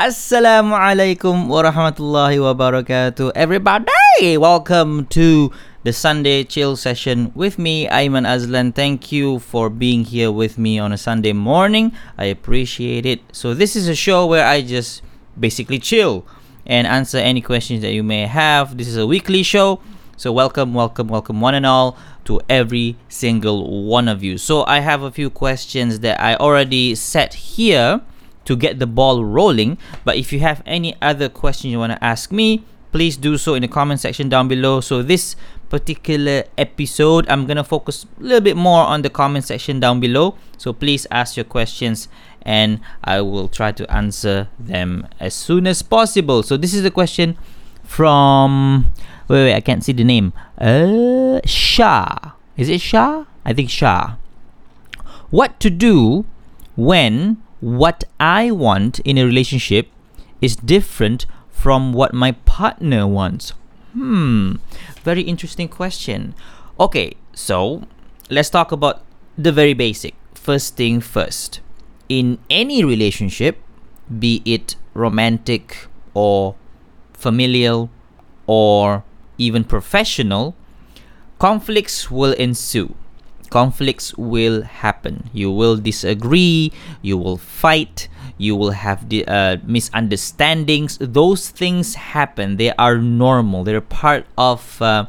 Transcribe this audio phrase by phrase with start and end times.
[0.00, 3.36] Assalamualaikum warahmatullahi wabarakatuh.
[3.36, 5.52] Everybody, welcome to
[5.84, 8.72] the Sunday chill session with me, Aiman Azlan.
[8.72, 11.92] Thank you for being here with me on a Sunday morning.
[12.16, 13.20] I appreciate it.
[13.36, 15.04] So, this is a show where I just
[15.36, 16.24] basically chill
[16.64, 18.80] and answer any questions that you may have.
[18.80, 19.84] This is a weekly show.
[20.16, 24.40] So, welcome, welcome, welcome, one and all, to every single one of you.
[24.40, 28.00] So, I have a few questions that I already set here
[28.44, 29.78] to get the ball rolling.
[30.04, 33.54] But if you have any other question you want to ask me, please do so
[33.54, 34.80] in the comment section down below.
[34.80, 35.36] So this
[35.68, 40.34] particular episode, I'm gonna focus a little bit more on the comment section down below.
[40.58, 42.08] So please ask your questions
[42.42, 46.42] and I will try to answer them as soon as possible.
[46.42, 47.38] So this is a question
[47.84, 48.92] from
[49.28, 50.32] wait wait I can't see the name.
[50.58, 52.34] Uh Shah.
[52.56, 53.24] Is it Shah?
[53.44, 54.16] I think Shah.
[55.30, 56.26] What to do
[56.74, 59.88] when what I want in a relationship
[60.40, 63.52] is different from what my partner wants?
[63.92, 64.56] Hmm,
[65.02, 66.34] very interesting question.
[66.78, 67.84] Okay, so
[68.30, 69.02] let's talk about
[69.36, 70.14] the very basic.
[70.34, 71.60] First thing first.
[72.08, 73.58] In any relationship,
[74.18, 76.56] be it romantic or
[77.12, 77.90] familial
[78.46, 79.04] or
[79.38, 80.56] even professional,
[81.38, 82.94] conflicts will ensue
[83.50, 85.28] conflicts will happen.
[85.32, 90.96] You will disagree, you will fight, you will have the uh, misunderstandings.
[91.00, 92.56] Those things happen.
[92.56, 93.64] They are normal.
[93.64, 95.06] They're part of uh,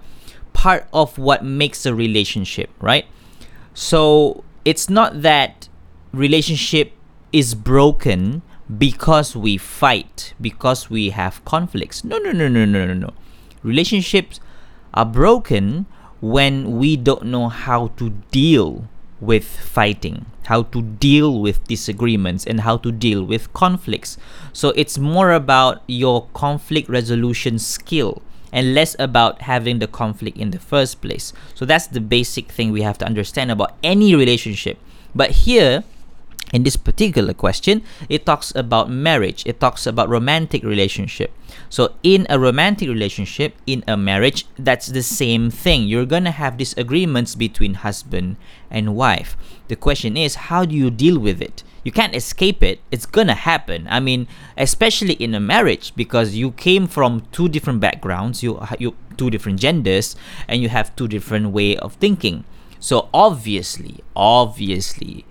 [0.53, 3.05] part of what makes a relationship, right?
[3.73, 5.69] So it's not that
[6.11, 6.93] relationship
[7.31, 8.41] is broken
[8.77, 12.03] because we fight, because we have conflicts.
[12.03, 13.13] No, no, no, no, no, no, no.
[13.63, 14.39] Relationships
[14.93, 15.85] are broken
[16.21, 18.87] when we don't know how to deal
[19.19, 24.17] with fighting, how to deal with disagreements, and how to deal with conflicts.
[24.53, 30.51] So it's more about your conflict resolution skill and less about having the conflict in
[30.51, 31.33] the first place.
[31.55, 34.77] So that's the basic thing we have to understand about any relationship.
[35.15, 35.83] But here,
[36.53, 39.43] in this particular question, it talks about marriage.
[39.45, 41.31] It talks about romantic relationship.
[41.69, 45.83] So in a romantic relationship, in a marriage, that's the same thing.
[45.83, 48.35] You're going to have disagreements between husband
[48.69, 49.37] and wife.
[49.67, 51.63] The question is, how do you deal with it?
[51.83, 52.79] You can't escape it.
[52.91, 53.87] It's going to happen.
[53.89, 58.95] I mean, especially in a marriage because you came from two different backgrounds, you you
[59.17, 60.15] two different genders
[60.47, 62.43] and you have two different way of thinking.
[62.79, 65.25] So obviously, obviously,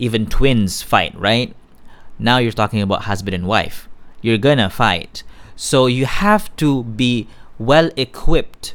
[0.00, 1.54] even twins fight, right?
[2.18, 3.88] Now you're talking about husband and wife.
[4.22, 5.22] You're gonna fight.
[5.54, 7.28] So you have to be
[7.58, 8.74] well equipped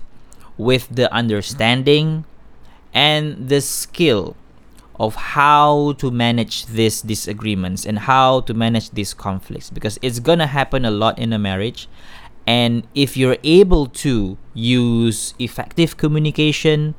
[0.58, 2.26] with the understanding
[2.94, 4.38] and the skill
[5.00, 10.48] of how to manage these disagreements and how to manage these conflicts because it's gonna
[10.48, 11.90] happen a lot in a marriage.
[12.48, 16.94] And if you're able to use effective communication,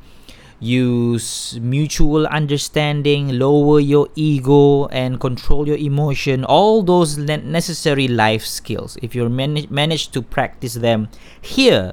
[0.59, 6.45] use mutual understanding, lower your ego, and control your emotion.
[6.45, 8.97] All those necessary life skills.
[9.03, 11.09] If you manage manage to practice them
[11.41, 11.93] here,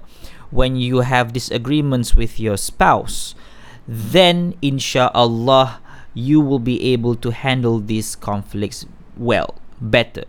[0.52, 3.36] when you have disagreements with your spouse,
[3.88, 5.82] then inshallah
[6.14, 8.86] you will be able to handle these conflicts
[9.18, 10.26] well, better.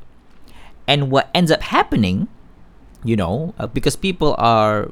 [0.89, 2.28] And what ends up happening,
[3.05, 4.91] you know, uh, because people are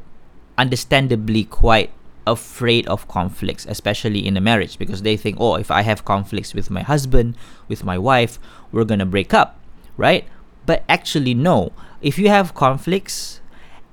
[0.56, 1.90] understandably quite
[2.26, 6.54] afraid of conflicts, especially in a marriage, because they think, oh, if I have conflicts
[6.54, 7.36] with my husband,
[7.68, 8.38] with my wife,
[8.70, 9.58] we're gonna break up,
[9.96, 10.26] right?
[10.66, 11.72] But actually, no.
[12.00, 13.40] If you have conflicts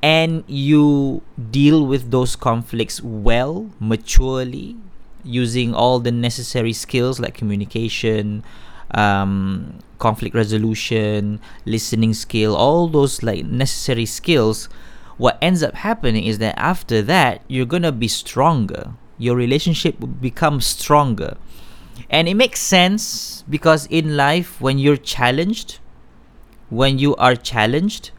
[0.01, 4.77] and you deal with those conflicts well, maturely,
[5.23, 8.43] using all the necessary skills like communication,
[8.91, 14.69] um, conflict resolution, listening skill, all those like necessary skills
[15.19, 18.93] what ends up happening is that after that, you're gonna be stronger.
[19.17, 21.35] Your relationship will become stronger.
[22.09, 25.79] And it makes sense because in life, when you're challenged,
[26.69, 28.11] when you are challenged,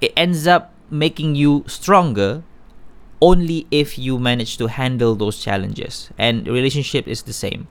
[0.00, 2.42] it ends up making you stronger
[3.22, 6.10] only if you manage to handle those challenges.
[6.18, 7.68] And relationship is the same.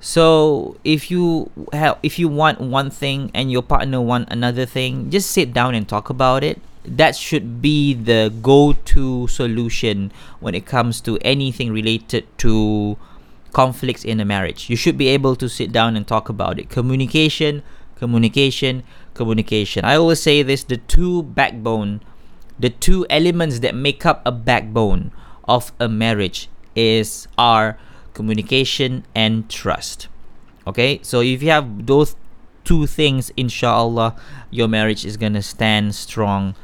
[0.00, 5.10] So if you have if you want one thing and your partner want another thing,
[5.10, 10.64] just sit down and talk about it that should be the go-to solution when it
[10.64, 12.96] comes to anything related to
[13.52, 14.70] conflicts in a marriage.
[14.70, 16.70] You should be able to sit down and talk about it.
[16.70, 17.62] Communication,
[17.96, 18.82] communication,
[19.14, 19.84] communication.
[19.84, 22.00] I always say this the two backbone,
[22.58, 25.10] the two elements that make up a backbone
[25.44, 27.76] of a marriage is are
[28.14, 30.08] communication and trust.
[30.66, 31.00] Okay?
[31.02, 32.16] So if you have those
[32.64, 34.16] two things, inshallah,
[34.50, 36.54] your marriage is gonna stand strong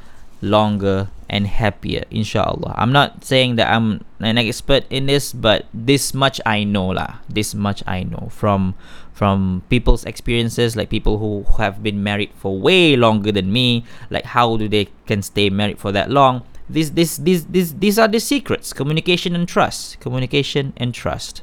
[0.41, 2.75] longer and happier inshallah.
[2.77, 7.19] I'm not saying that i'm an expert in this but this much i know lah.
[7.29, 8.75] This much i know from
[9.13, 14.25] from people's experiences like people who have been married for way longer than me like
[14.25, 16.43] how do they can stay married for that long?
[16.69, 21.43] This this this, this these are the secrets communication and trust communication and trust.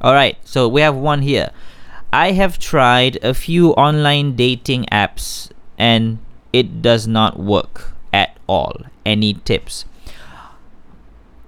[0.00, 1.50] All right so we have one here.
[2.12, 6.18] I have tried a few online dating apps and
[6.56, 8.88] it does not work at all.
[9.04, 9.84] Any tips?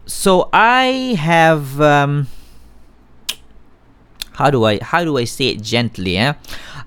[0.04, 2.28] So I have um,
[4.36, 6.16] how do I how do I say it gently?
[6.16, 6.34] Eh?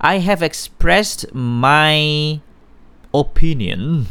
[0.00, 2.40] I have expressed my
[3.12, 4.06] opinion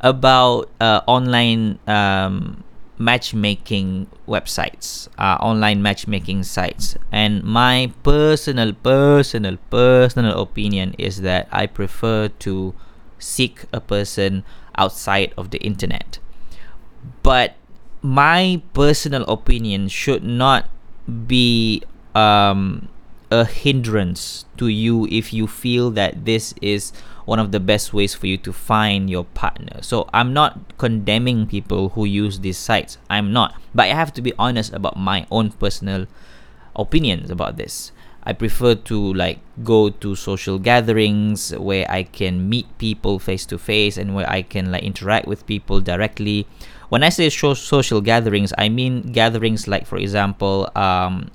[0.00, 2.64] about uh, online um,
[2.98, 11.66] matchmaking websites, uh, online matchmaking sites, and my personal, personal, personal opinion is that I
[11.66, 12.74] prefer to
[13.18, 14.44] seek a person
[14.76, 16.18] outside of the internet.
[17.22, 17.54] But
[18.02, 20.68] my personal opinion should not
[21.26, 21.82] be
[22.14, 22.88] um,
[23.30, 26.92] a hindrance to you if you feel that this is
[27.24, 29.82] one of the best ways for you to find your partner.
[29.82, 32.98] So I'm not condemning people who use these sites.
[33.10, 33.54] I'm not.
[33.74, 36.06] But I have to be honest about my own personal
[36.76, 37.90] opinions about this.
[38.26, 43.56] I prefer to like go to social gatherings where I can meet people face to
[43.56, 46.46] face and where I can like interact with people directly.
[46.88, 51.30] When I say social gatherings, I mean gatherings like, for example, um,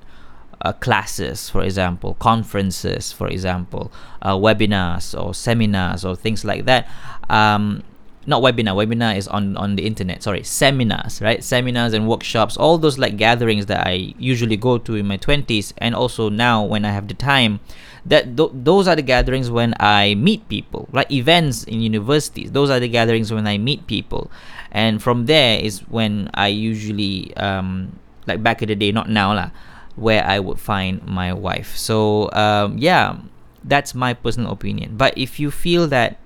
[0.60, 3.90] uh, classes, for example, conferences, for example,
[4.20, 6.88] uh, webinars or seminars or things like that.
[7.30, 7.82] Um,
[8.26, 11.42] not webinar webinar is on on the internet sorry seminars right?
[11.42, 15.72] Seminars and workshops all those like gatherings that i usually go to in my 20s
[15.78, 17.60] and also now when i have the time
[18.04, 22.70] that th- those are the gatherings when i meet people like events in universities those
[22.70, 24.30] are the gatherings when i meet people.
[24.74, 29.34] And from there is when i usually um like back in the day not now
[29.34, 29.50] lah
[29.96, 31.76] where i would find my wife.
[31.76, 33.18] So um yeah
[33.64, 34.96] that's my personal opinion.
[34.96, 36.18] But if you feel that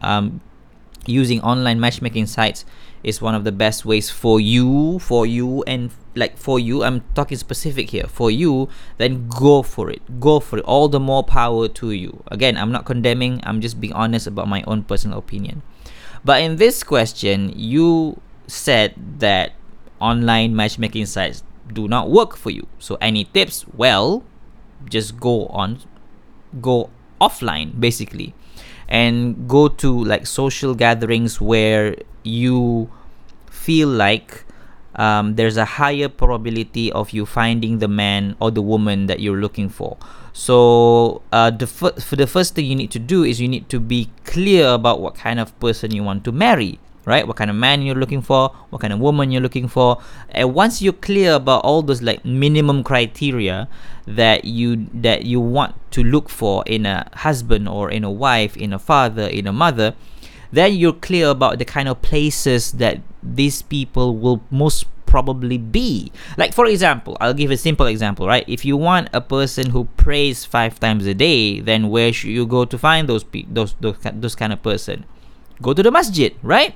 [0.00, 0.40] um
[1.10, 2.64] using online matchmaking sites
[3.02, 7.02] is one of the best ways for you for you and like for you i'm
[7.14, 8.68] talking specific here for you
[8.98, 12.22] then go for it go for it all the more power to you.
[12.28, 15.62] Again i'm not condemning i'm just being honest about my own personal opinion.
[16.24, 19.52] But in this question you said that
[20.00, 21.42] online matchmaking sites
[21.72, 22.66] do not work for you.
[22.78, 23.64] So any tips?
[23.72, 24.24] Well
[24.88, 25.80] just go on
[26.60, 26.90] go
[27.20, 28.34] offline basically
[28.90, 32.90] and go to like social gatherings where you
[33.50, 34.44] feel like
[34.96, 39.38] um, there's a higher probability of you finding the man or the woman that you're
[39.38, 39.96] looking for.
[40.32, 43.68] So uh, the f- for the first thing you need to do is you need
[43.68, 47.26] to be clear about what kind of person you want to marry right?
[47.26, 50.00] What kind of man you're looking for what kind of woman you're looking for.
[50.30, 53.68] And once you're clear about all those like minimum criteria
[54.06, 58.56] that you that you want to look for in a husband or in a wife
[58.56, 59.94] in a father in a mother
[60.52, 66.10] then you're clear about the kind of places that these people will most probably be.
[66.36, 68.44] Like for example i'll give a simple example right?
[68.48, 72.46] If you want a person who prays five times a day then where should you
[72.46, 75.04] go to find those pe- those, those those kind of person?
[75.62, 76.74] Go to the masjid right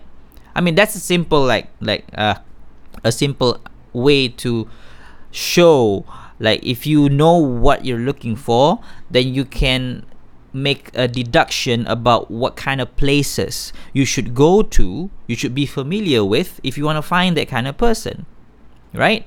[0.55, 2.37] I mean that's a simple like like uh,
[3.03, 3.61] a simple
[3.93, 4.69] way to
[5.31, 6.05] show
[6.39, 8.81] like if you know what you're looking for
[9.11, 10.05] then you can
[10.53, 15.67] make a deduction about what kind of places you should go to you should be
[15.67, 18.27] familiar with if you want to find that kind of person
[18.93, 19.27] right?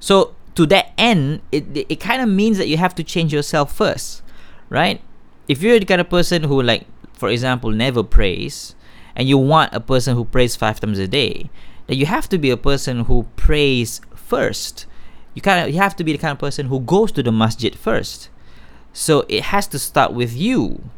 [0.00, 3.74] So to that end it, it kind of means that you have to change yourself
[3.74, 4.22] first
[4.70, 5.00] right?
[5.48, 8.74] If you're the kind of person who like for example never prays
[9.14, 11.50] and you want a person who prays five times a day,
[11.86, 14.86] then you have to be a person who prays first.
[15.34, 17.32] You kind of you have to be the kind of person who goes to the
[17.32, 18.28] masjid first.
[18.92, 20.90] So it has to start with you,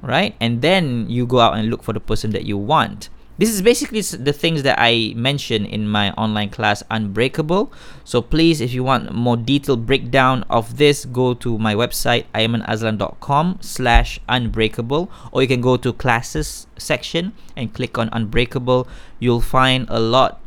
[0.00, 0.34] right?
[0.40, 3.10] And then you go out and look for the person that you want.
[3.38, 7.70] This is basically the things that I mentioned in my online class Unbreakable.
[8.04, 13.58] So please, if you want more detailed breakdown of this, go to my website aimanazlan.com
[13.60, 18.88] slash unbreakable or you can go to classes section and click on Unbreakable.
[19.18, 20.40] You'll find a lot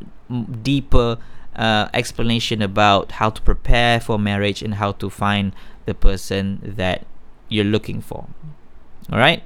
[0.63, 1.17] deeper
[1.55, 5.53] uh, explanation about how to prepare for marriage and how to find
[5.85, 7.05] the person that
[7.49, 8.27] you're looking for.
[9.11, 9.43] All right.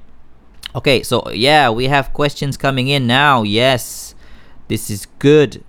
[0.75, 3.43] Okay, so yeah, we have questions coming in now.
[3.43, 4.15] Yes,
[4.67, 5.63] this is good.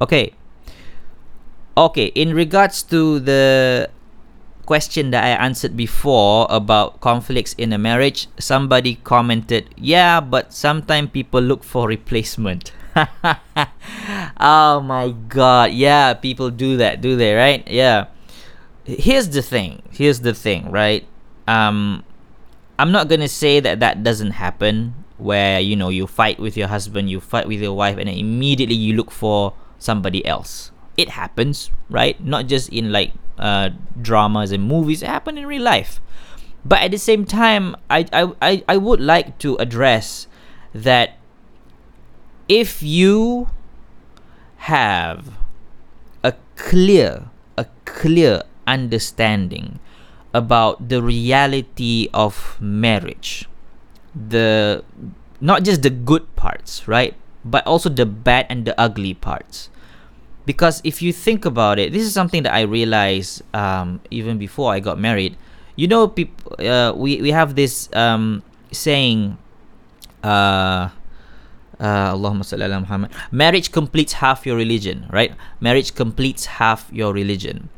[0.00, 0.34] Okay.
[1.76, 3.88] Okay, in regards to the
[4.66, 11.14] question that I answered before about conflicts in a marriage, somebody commented, "Yeah, but sometimes
[11.14, 12.74] people look for replacement."
[14.42, 15.70] oh my god.
[15.70, 17.62] Yeah, people do that, do they, right?
[17.70, 18.10] Yeah.
[18.82, 19.82] Here's the thing.
[19.94, 21.06] Here's the thing, right?
[21.46, 22.02] Um
[22.78, 26.68] I'm not to say that that doesn't happen where, you know, you fight with your
[26.68, 30.70] husband, you fight with your wife and then immediately you look for somebody else.
[30.96, 32.18] It happens, right?
[32.22, 33.70] Not just in like uh,
[34.00, 36.00] dramas and movies, it happen in real life.
[36.64, 40.28] But at the same time, I, I, I, I would like to address
[40.72, 41.18] that
[42.48, 43.50] if you
[44.58, 45.32] have
[46.22, 49.80] a clear, a clear understanding
[50.34, 53.48] about the reality of marriage,
[54.14, 54.84] the
[55.40, 57.14] not just the good parts, right?
[57.44, 59.70] But also the bad and the ugly parts
[60.48, 64.72] because if you think about it, this is something that I realized um, even before
[64.72, 65.36] I got married.
[65.76, 68.40] You know, people, uh, we we have this um,
[68.72, 69.36] saying,
[70.24, 70.88] uh,
[71.78, 73.12] uh, Allahumma.
[73.30, 75.36] Marriage completes half your religion, right?
[75.60, 77.68] Marriage completes half your religion.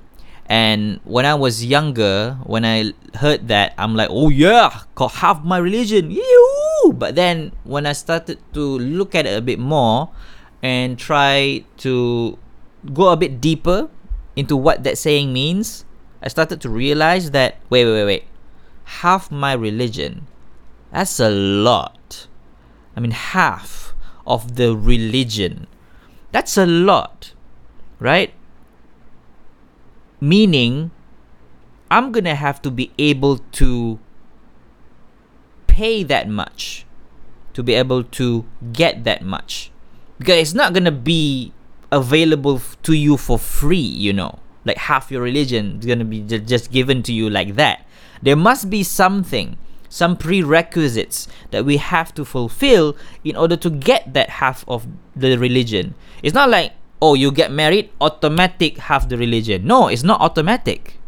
[0.51, 5.45] And when I was younger, when I heard that, I'm like, oh yeah, got half
[5.45, 6.11] my religion.
[6.93, 10.11] But then when I started to look at it a bit more
[10.61, 12.37] and try to
[12.93, 13.89] go a bit deeper
[14.35, 15.85] into what that saying means,
[16.21, 18.25] I started to realize that wait, wait, wait, wait.
[19.07, 20.27] Half my religion.
[20.91, 22.27] That's a lot.
[22.97, 23.95] I mean, half
[24.27, 25.69] of the religion.
[26.33, 27.35] That's a lot,
[28.01, 28.35] right?
[30.21, 30.91] Meaning,
[31.91, 33.99] I'm gonna have to be able to
[35.67, 36.85] pay that much
[37.53, 39.71] to be able to get that much
[40.19, 41.53] because it's not gonna be
[41.91, 44.39] available to you for free, you know.
[44.65, 47.87] Like half your religion is to be just given to you like that.
[48.23, 49.57] There must be something,
[49.89, 54.87] some prerequisites that we have to fulfill in order to get that half of
[55.17, 55.95] the religion.
[56.23, 56.73] It's not like,
[57.03, 59.67] oh, you get married, automatic half the religion.
[59.67, 60.99] No, it's not automatic.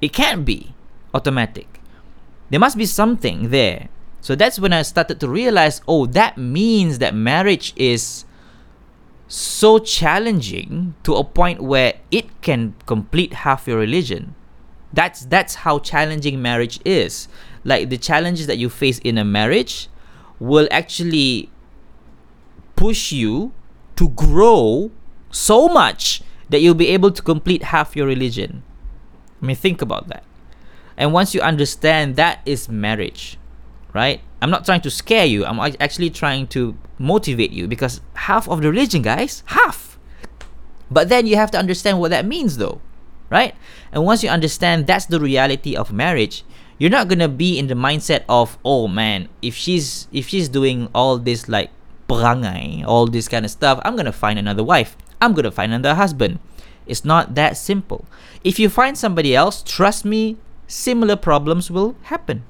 [0.00, 0.74] It can't be
[1.12, 1.80] automatic.
[2.48, 3.88] There must be something there.
[4.20, 8.24] So that's when I started to realize, oh, that means that marriage is
[9.28, 14.34] so challenging to a point where it can complete half your religion.
[14.92, 17.28] That's that's how challenging marriage is.
[17.62, 19.88] Like the challenges that you face in a marriage
[20.40, 21.48] will actually
[22.74, 23.52] push you
[23.96, 24.90] to grow
[25.30, 28.62] so much that you'll be able to complete half your religion.
[29.42, 30.24] I mean think about that.
[30.96, 33.38] And once you understand that is marriage,
[33.94, 34.20] right?
[34.42, 35.44] I'm not trying to scare you.
[35.44, 39.98] I'm actually trying to motivate you because half of the religion, guys, half.
[40.90, 42.80] But then you have to understand what that means, though,
[43.30, 43.54] right?
[43.92, 46.44] And once you understand that's the reality of marriage,
[46.78, 50.88] you're not gonna be in the mindset of, oh man, if she's if she's doing
[50.94, 51.70] all this like
[52.08, 54.96] perangai, all this kind of stuff, I'm gonna find another wife.
[55.20, 56.38] I'm gonna find another husband.
[56.86, 58.06] It's not that simple.
[58.42, 62.44] If you find somebody else, trust me, similar problems will happen.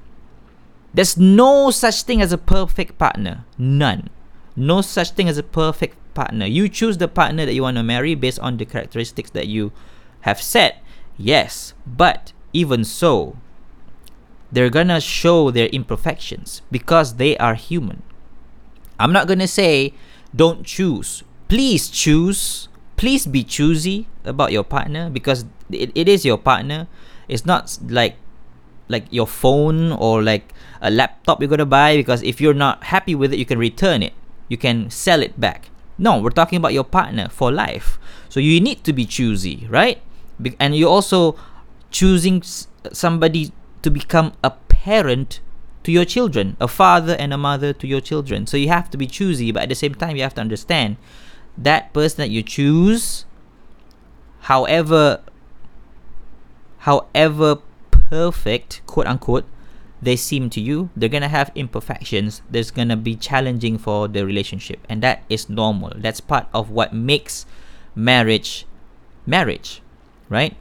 [0.93, 3.45] There's no such thing as a perfect partner.
[3.57, 4.09] None.
[4.55, 6.45] No such thing as a perfect partner.
[6.45, 9.71] You choose the partner that you want to marry based on the characteristics that you
[10.21, 10.83] have set.
[11.17, 13.37] Yes, but even so,
[14.51, 18.03] they're gonna show their imperfections because they are human.
[18.99, 19.93] I'm not gonna say
[20.35, 21.23] don't choose.
[21.51, 22.69] Please choose.
[22.95, 26.87] Please be choosy about your partner because it, it is your partner.
[27.27, 28.15] It's not like
[28.87, 33.15] like your phone or like a laptop you're gonna buy because if you're not happy
[33.15, 34.13] with it, you can return it.
[34.47, 35.67] You can sell it back.
[35.97, 37.99] No, we're talking about your partner for life.
[38.29, 40.01] So you need to be choosy, right?
[40.57, 41.35] And you're also
[41.89, 42.43] choosing
[42.93, 45.41] somebody to become a parent
[45.83, 48.47] to your children, a father and a mother to your children.
[48.47, 50.95] So you have to be choosy, but at the same time, you have to understand
[51.57, 53.25] that person that you choose,
[54.41, 55.21] however,
[56.79, 57.57] however
[57.91, 59.45] perfect, quote unquote,
[60.01, 62.41] they seem to you, they're gonna have imperfections.
[62.49, 65.93] There's gonna be challenging for the relationship, and that is normal.
[65.95, 67.45] That's part of what makes
[67.93, 68.65] marriage
[69.25, 69.81] marriage,
[70.27, 70.57] right?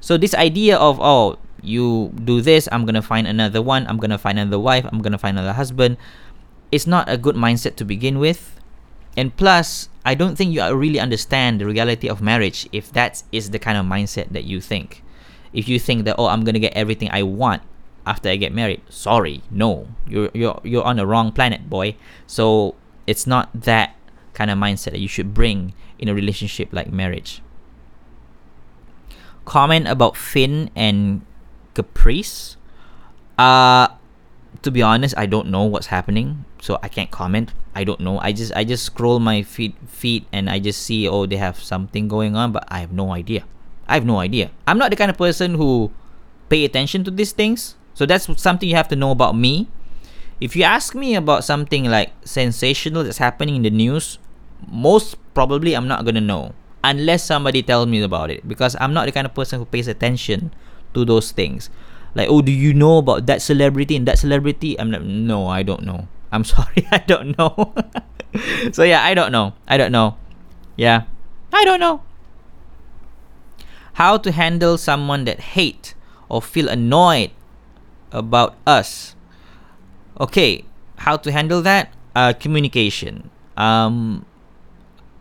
[0.00, 4.18] So this idea of oh, you do this, I'm gonna find another one, I'm gonna
[4.18, 5.96] find another wife, I'm gonna find another husband,
[6.72, 8.58] it's not a good mindset to begin with.
[9.16, 13.50] And plus, I don't think you really understand the reality of marriage if that is
[13.50, 15.02] the kind of mindset that you think
[15.52, 17.62] if you think that oh I'm gonna get everything I want
[18.04, 21.96] after I get married, sorry, no, you're you're you're on the wrong planet, boy.
[22.26, 22.74] So
[23.06, 23.94] it's not that
[24.34, 27.42] kind of mindset that you should bring in a relationship like marriage.
[29.44, 31.22] Comment about Finn and
[31.74, 32.56] caprice.
[33.38, 33.88] Uh,
[34.62, 37.52] to be honest, I don't know what's happening, so I can't comment.
[37.74, 38.18] I don't know.
[38.20, 41.58] I just I just scroll my feed feed and I just see oh they have
[41.58, 43.44] something going on, but I have no idea.
[43.88, 44.50] I have no idea.
[44.66, 45.90] I'm not the kind of person who
[46.48, 47.74] pay attention to these things.
[47.94, 49.68] So that's something you have to know about me.
[50.40, 54.18] If you ask me about something like sensational that's happening in the news,
[54.66, 56.54] most probably I'm not gonna know
[56.84, 59.86] unless somebody tells me about it because I'm not the kind of person who pays
[59.88, 60.52] attention
[60.94, 61.70] to those things.
[62.14, 64.78] Like, oh, do you know about that celebrity and that celebrity?
[64.78, 66.08] I'm like, no, I don't know.
[66.30, 67.74] I'm sorry, I don't know.
[68.72, 69.54] so yeah, I don't know.
[69.68, 70.16] I don't know.
[70.76, 71.04] Yeah,
[71.52, 72.02] I don't know.
[73.94, 75.94] How to handle someone that hate
[76.28, 77.30] or feel annoyed
[78.10, 79.14] about us.
[80.18, 80.64] Okay,
[80.96, 81.92] how to handle that?
[82.14, 83.30] Uh, communication.
[83.56, 84.24] Um,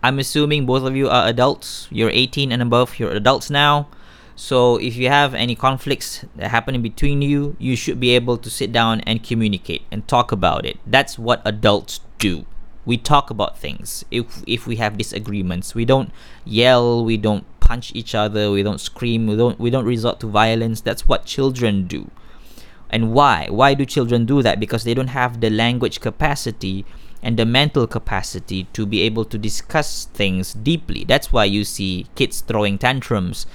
[0.04, 1.88] I'm assuming both of you are adults.
[1.92, 2.98] You're 18 and above.
[3.00, 3.88] You're adults now.
[4.36, 8.50] So if you have any conflicts that happen between you, you should be able to
[8.50, 10.80] sit down and communicate and talk about it.
[10.86, 12.46] That's what adults do.
[12.86, 14.04] We talk about things.
[14.10, 16.12] If if we have disagreements, we don't
[16.46, 20.28] yell, we don't punch each other, we don't scream, we don't we don't resort to
[20.28, 20.82] violence.
[20.82, 22.10] That's what children do.
[22.90, 23.48] And why?
[23.50, 24.60] Why do children do that?
[24.60, 26.86] Because they don't have the language capacity
[27.24, 31.06] and the mental capacity to be able to discuss things deeply.
[31.06, 33.46] That's why you see kids throwing tantrums.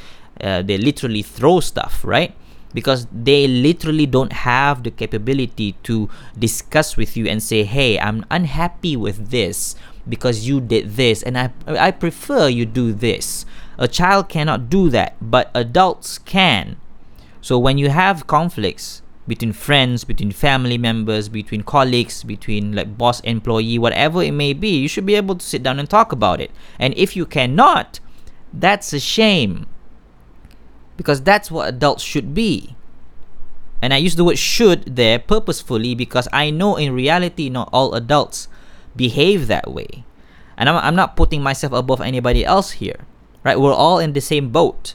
[0.41, 2.35] Uh, they literally throw stuff, right?
[2.75, 8.25] Because they literally don't have the capability to discuss with you and say, "Hey, I'm
[8.31, 9.77] unhappy with this
[10.09, 13.47] because you did this, and I I prefer you do this."
[13.79, 16.77] A child cannot do that, but adults can.
[17.41, 23.21] So when you have conflicts, between friends, between family members, between colleagues, between like boss
[23.21, 26.41] employee, whatever it may be, you should be able to sit down and talk about
[26.41, 26.51] it.
[26.79, 28.01] And if you cannot,
[28.53, 29.67] that's a shame.
[30.97, 32.77] Because that's what adults should be.
[33.83, 37.95] And I use the word should there purposefully because I know in reality not all
[37.95, 38.49] adults
[38.97, 40.05] behave that way.
[40.57, 43.05] And I'm, I'm not putting myself above anybody else here.
[43.45, 43.61] Right?
[43.61, 44.95] We're all in the same boat.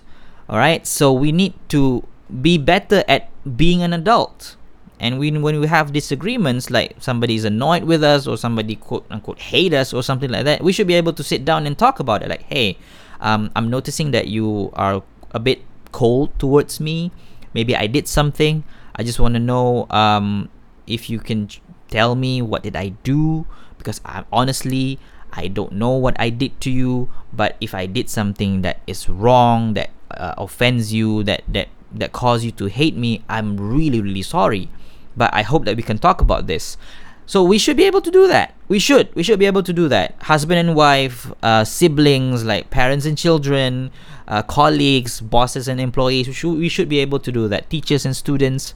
[0.49, 0.85] All right?
[0.87, 2.05] So we need to
[2.41, 4.55] be better at being an adult.
[4.99, 9.05] And when, when we have disagreements, like somebody is annoyed with us or somebody quote
[9.09, 11.77] unquote hate us or something like that, we should be able to sit down and
[11.77, 12.29] talk about it.
[12.29, 12.77] Like, hey,
[13.19, 15.61] um, I'm noticing that you are a bit
[15.91, 17.11] cold towards me.
[17.53, 18.63] Maybe I did something.
[18.95, 20.49] I just want to know um,
[20.87, 21.49] if you can
[21.89, 23.45] tell me what did I do
[23.77, 24.99] because I honestly
[25.33, 27.09] I don't know what I did to you.
[27.33, 32.11] But if I did something that is wrong, that uh, offends you, that that that
[32.11, 34.69] caused you to hate me, I'm really, really sorry.
[35.15, 36.77] But I hope that we can talk about this.
[37.25, 38.55] So we should be able to do that.
[38.67, 39.13] We should.
[39.15, 40.15] We should be able to do that.
[40.21, 43.91] Husband and wife, uh, siblings, like parents and children,
[44.27, 46.27] uh, colleagues, bosses and employees.
[46.27, 47.69] We should, we should be able to do that.
[47.69, 48.73] Teachers and students.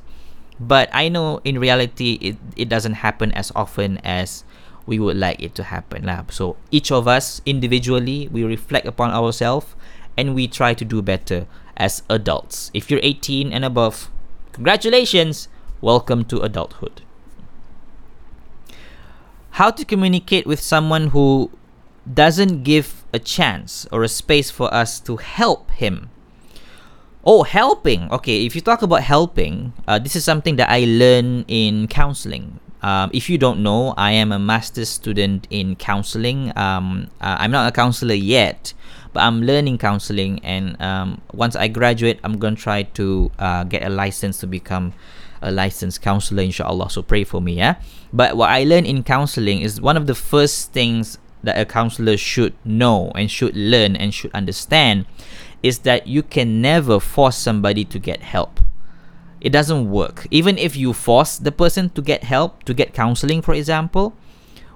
[0.60, 4.46] But I know in reality, it, it doesn't happen as often as
[4.86, 6.10] we would like it to happen.
[6.32, 9.76] So each of us individually, we reflect upon ourselves
[10.16, 12.72] and we try to do better as adults.
[12.74, 14.10] If you're 18 and above,
[14.54, 15.50] congratulations!
[15.82, 17.05] Welcome to adulthood.
[19.56, 21.50] How to communicate with someone who
[22.04, 26.10] doesn't give a chance or a space for us to help him.
[27.24, 28.12] Oh, helping.
[28.12, 32.60] Okay, if you talk about helping, uh, this is something that I learned in counseling.
[32.84, 36.52] Um, if you don't know, I am a master's student in counseling.
[36.58, 38.74] Um, uh, I'm not a counselor yet,
[39.14, 43.84] but I'm learning counseling, and um, once I graduate, I'm gonna try to uh, get
[43.84, 44.92] a license to become
[45.46, 46.90] a licensed counselor, inshallah.
[46.90, 47.76] So pray for me, yeah.
[48.12, 52.18] But what I learned in counseling is one of the first things that a counselor
[52.18, 55.06] should know and should learn and should understand
[55.62, 58.60] is that you can never force somebody to get help.
[59.42, 60.28] It doesn't work.
[60.32, 64.16] Even if you force the person to get help, to get counseling, for example,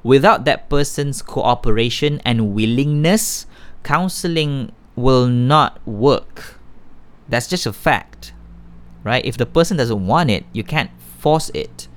[0.03, 3.47] without that person's cooperation and willingness
[3.84, 6.60] counseling will not work.
[7.27, 8.34] That's just a fact,
[9.10, 9.26] right?
[9.26, 11.88] If the person doesn't want it, you can't force it.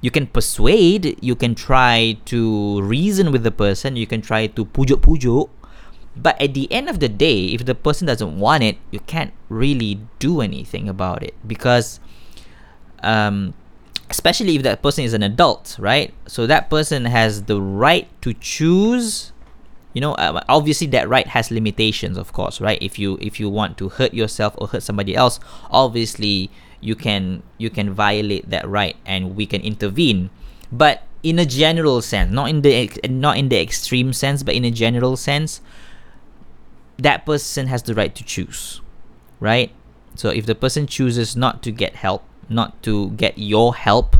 [0.00, 4.64] You can persuade, you can try to reason with the person, you can try to
[4.64, 5.50] pujuk-pujuk,
[6.16, 9.32] but at the end of the day, if the person doesn't want it, you can't
[9.48, 12.00] really do anything about it because,
[13.02, 13.54] um,
[14.10, 16.12] especially if that person is an adult, right?
[16.26, 19.31] So that person has the right to choose
[19.92, 22.78] you know uh, obviously that right has limitations of course right?
[22.80, 26.50] If you if you want to hurt yourself or hurt somebody else obviously
[26.80, 30.30] you can you can violate that right and we can intervene.
[30.70, 34.64] But in a general sense not in the not in the extreme sense but in
[34.64, 35.60] a general sense
[36.98, 38.80] that person has the right to choose
[39.42, 39.74] right?
[40.14, 44.16] So if the person chooses not to get help, not to get your help,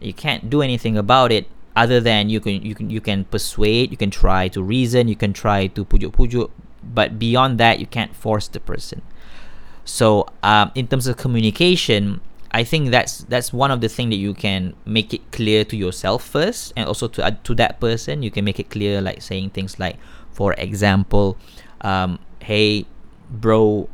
[0.00, 3.90] you can't do anything about it other than you can you can you can persuade,
[3.90, 6.50] you can try to reason, you can try to pujuk pujuk,
[6.82, 9.02] but beyond that you can't force the person.
[9.84, 14.16] So um, in terms of communication, I think that's that's one of the things that
[14.16, 18.22] you can make it clear to yourself first, and also to uh, to that person.
[18.24, 20.00] You can make it clear, like saying things like,
[20.32, 21.36] for example,
[21.82, 22.86] um, "Hey,
[23.30, 23.88] bro,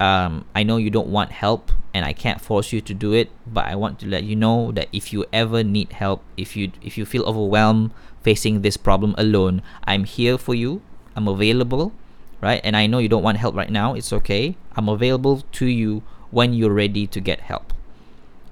[0.00, 3.30] um, I know you don't want help, and I can't force you to do it,
[3.46, 6.72] but I want to let you know that if you ever need help, if you
[6.80, 10.80] if you feel overwhelmed facing this problem alone, I'm here for you.
[11.16, 11.92] I'm available,
[12.40, 12.60] right?
[12.64, 13.94] And I know you don't want help right now.
[13.94, 14.56] It's okay.
[14.76, 17.72] I'm available to you when you're ready to get help.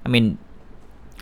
[0.05, 0.37] I mean,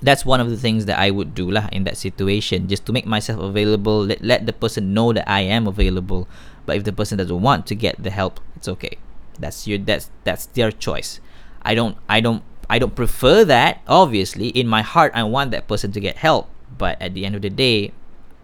[0.02, 2.92] that's one of the things that I would do lah in that situation, just to
[2.92, 4.04] make myself available.
[4.04, 6.28] Let let the person know that I am available.
[6.66, 9.00] But if the person doesn't want to get the help, it's okay.
[9.40, 11.20] That's your that's that's their choice.
[11.62, 13.82] I don't I don't I don't prefer that.
[13.88, 16.50] Obviously, in my heart, I want that person to get help.
[16.78, 17.94] But at the end of the day,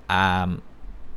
[0.10, 0.62] um,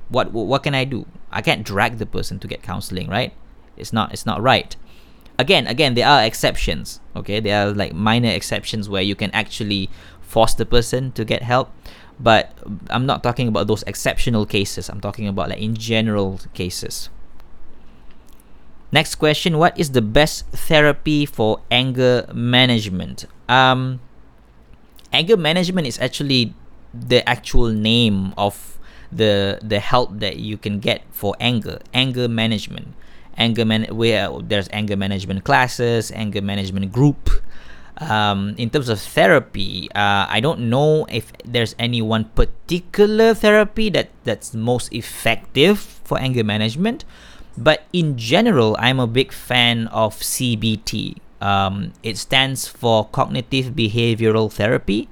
[0.08, 1.06] what what can I do?
[1.30, 3.32] I can't drag the person to get counseling, right?
[3.76, 4.74] It's not it's not right
[5.38, 9.90] again again there are exceptions okay there are like minor exceptions where you can actually
[10.20, 11.70] force the person to get help
[12.18, 12.56] but
[12.88, 17.10] i'm not talking about those exceptional cases i'm talking about like in general cases
[18.92, 23.27] next question what is the best therapy for anger management?
[23.49, 24.01] Um
[25.12, 26.55] anger management is actually
[26.92, 28.79] the actual name of
[29.12, 32.94] the the help that you can get for anger anger management.
[33.37, 37.31] Anger man where there's anger management classes anger management group.
[37.96, 43.88] Um, in terms of therapy uh, i don't know if there's any one particular therapy
[43.88, 47.07] that that's most effective for anger management
[47.56, 54.50] but in general i'm a big fan of cbt um, it stands for cognitive behavioral
[54.50, 55.08] therapy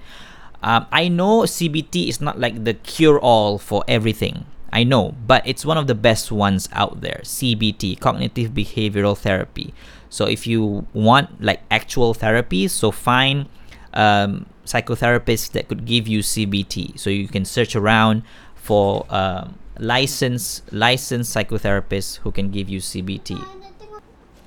[0.62, 5.46] um, i know cbt is not like the cure all for everything I know, but
[5.46, 7.20] it's one of the best ones out there.
[7.22, 9.72] CBT, cognitive behavioral therapy.
[10.10, 13.46] So if you want like actual therapy, so find
[13.92, 16.98] um, psychotherapists that could give you CBT.
[16.98, 18.24] So you can search around
[18.56, 23.42] for um, licensed licensed psychotherapists who can give you CBT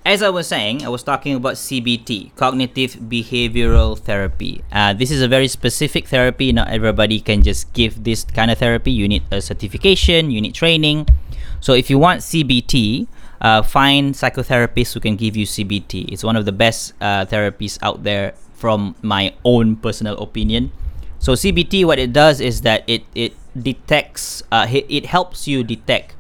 [0.08, 4.64] as I was saying, I was talking about CBT, cognitive behavioral therapy.
[4.72, 6.54] Uh, this is a very specific therapy.
[6.54, 8.90] Not everybody can just give this kind of therapy.
[8.90, 11.12] You need a certification, you need training.
[11.60, 13.06] So if you want CBT,
[13.42, 16.08] uh, find psychotherapists who can give you CBT.
[16.08, 20.72] It's one of the best uh, therapies out there from my own personal opinion.
[21.20, 26.16] So CBT, what it does is that it it detects, uh, it helps you detect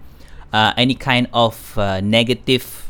[0.52, 2.90] uh, any kind of uh, negative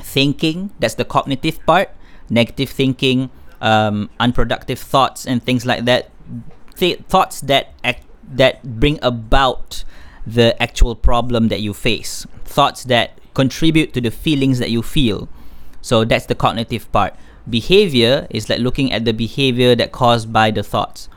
[0.00, 0.70] thinking.
[0.78, 1.90] That's the cognitive part.
[2.28, 6.10] Negative thinking um, unproductive thoughts and things like that.
[6.76, 9.84] Th- thoughts that act- that bring about
[10.26, 12.26] the actual problem that you face.
[12.44, 15.28] Thoughts that contribute to the feelings that you feel.
[15.80, 17.14] So that's the cognitive part.
[17.48, 21.08] Behavior is like looking at the behavior that caused by the thoughts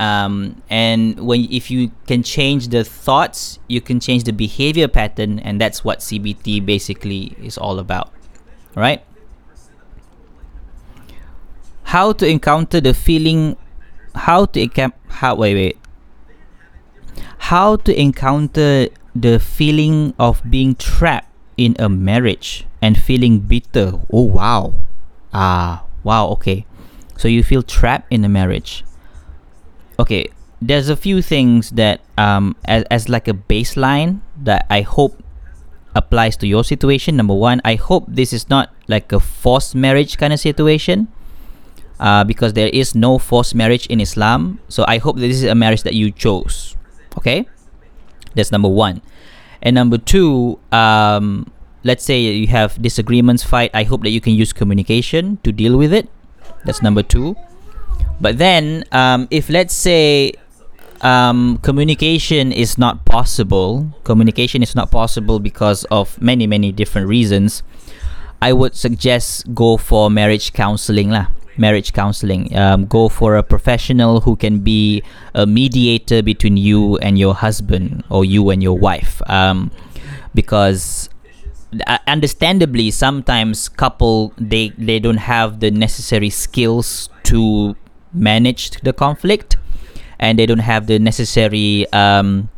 [0.00, 5.38] um, and when if you can change the thoughts you can change the behavior pattern
[5.38, 8.10] and that's what cbt basically is all about
[8.74, 9.02] right?
[11.84, 13.56] How to encounter the feeling,
[14.14, 14.68] how to
[15.08, 15.76] how, wait, wait.
[17.50, 23.98] How to encounter the feeling of being trapped in a marriage and feeling bitter.
[24.12, 24.74] Oh, wow.
[25.34, 26.64] Ah, wow, okay.
[27.16, 28.84] So you feel trapped in a marriage.
[30.00, 30.32] Okay,
[30.64, 35.20] there's a few things that um as, as like a baseline that I hope
[35.94, 37.16] applies to your situation.
[37.16, 41.08] Number one, I hope this is not like a forced marriage kind of situation.
[42.00, 44.58] Uh, because there is no forced marriage in Islam.
[44.68, 46.74] So I hope this is a marriage that you chose.
[47.18, 47.46] Okay?
[48.34, 49.02] That's number one.
[49.60, 51.52] And number two, um,
[51.84, 53.70] let's say you have disagreements, fight.
[53.74, 56.08] I hope that you can use communication to deal with it.
[56.64, 57.36] That's number two.
[58.20, 60.34] But then, um, if let's say
[61.00, 63.88] um, communication is not possible.
[64.04, 67.62] Communication is not possible because of many, many different reasons.
[68.42, 71.26] I would suggest go for marriage counseling lah.
[71.56, 72.56] Marriage counseling.
[72.56, 75.02] Um, go for a professional who can be
[75.34, 79.20] a mediator between you and your husband or you and your wife.
[79.28, 79.70] Um,
[80.34, 81.10] because
[81.86, 87.76] uh, understandably, sometimes couple they they don't have the necessary skills to
[88.12, 89.56] manage the conflict
[90.18, 92.48] and they don't have the necessary um,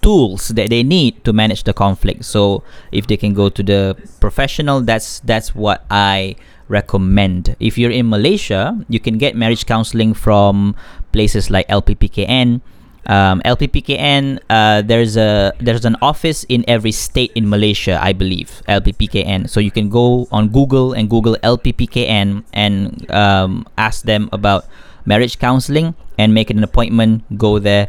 [0.00, 2.24] tools that they need to manage the conflict.
[2.24, 6.36] So if they can go to the professional, that's that's what I
[6.68, 7.56] recommend.
[7.60, 10.76] If you're in Malaysia, you can get marriage counseling from
[11.12, 12.60] places like LPPKN.
[13.06, 18.62] Um, LPPKN, uh, there's a there's an office in every state in Malaysia, I believe.
[18.68, 24.64] LPPKN, so you can go on Google and Google LPPKN and um, ask them about
[25.04, 27.24] marriage counseling and make an appointment.
[27.36, 27.88] Go there.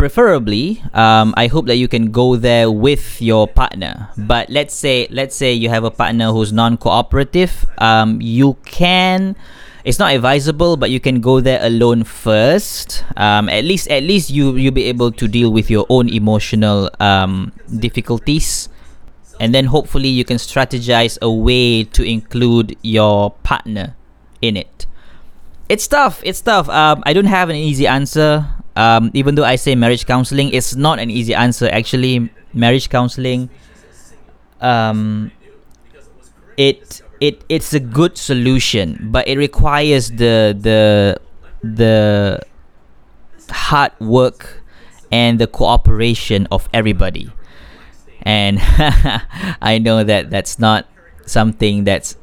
[0.00, 4.08] Preferably, um, I hope that you can go there with your partner.
[4.16, 7.68] But let's say let's say you have a partner who's non-cooperative.
[7.76, 9.36] Um, you can
[9.84, 13.04] it's not advisable but you can go there alone first.
[13.16, 16.90] Um, at least at least you you'll be able to deal with your own emotional
[17.00, 18.68] um, difficulties.
[19.40, 23.96] And then hopefully you can strategize a way to include your partner
[24.42, 24.86] in it.
[25.68, 26.68] It's tough it's tough.
[26.68, 28.46] Um, i don't have an easy answer.
[28.76, 32.30] Um, even though i say marriage counseling it's not an easy answer actually.
[32.52, 33.48] Marriage counseling
[34.60, 35.30] um,
[36.56, 41.20] it it it's a good solution, but it requires the the
[41.62, 42.40] the
[43.52, 44.64] hard work
[45.12, 47.30] and the cooperation of everybody.
[48.22, 48.58] And
[49.62, 50.88] I know that that's not
[51.26, 52.16] something that's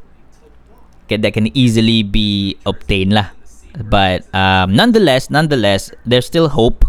[1.10, 3.30] that can easily be obtained lah.
[3.78, 6.86] But um, nonetheless, nonetheless, there's still hope.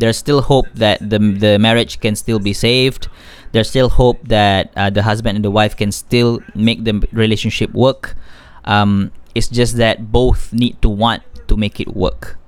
[0.00, 3.08] There's still hope that the the marriage can still be saved
[3.52, 7.72] there's still hope that uh, the husband and the wife can still make the relationship
[7.72, 8.16] work.
[8.64, 12.38] Um, it's just that both need to want to make it work.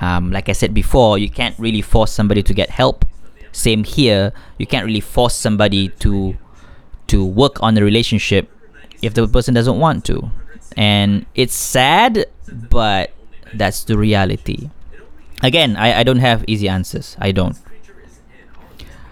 [0.00, 3.04] Um, like I said before, you can't really force somebody to get help.
[3.52, 6.36] Same here, you can't really force somebody to
[7.08, 8.50] to work on the relationship
[9.00, 10.30] if the person doesn't want to.
[10.76, 12.26] And it's sad,
[12.68, 13.10] but
[13.54, 14.70] that's the reality.
[15.42, 17.16] Again, I, I don't have easy answers.
[17.20, 17.56] I don't.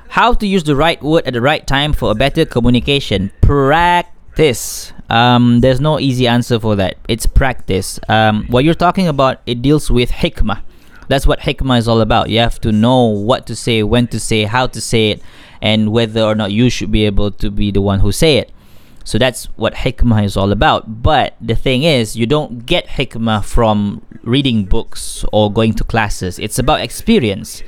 [0.08, 3.30] How to use the right word at the right time for a better communication.
[3.42, 4.92] Practice.
[5.10, 6.96] Um, there's no easy answer for that.
[7.06, 8.00] It's practice.
[8.08, 10.62] Um, what you're talking about, it deals with hikmah.
[11.08, 12.30] That's what hikmah is all about.
[12.30, 15.22] You have to know what to say, when to say, how to say it,
[15.60, 18.50] and whether or not you should be able to be the one who say it.
[19.06, 21.00] So that's what hikmah is all about.
[21.00, 26.40] But the thing is, you don't get hikmah from reading books or going to classes.
[26.40, 27.62] It's about experience.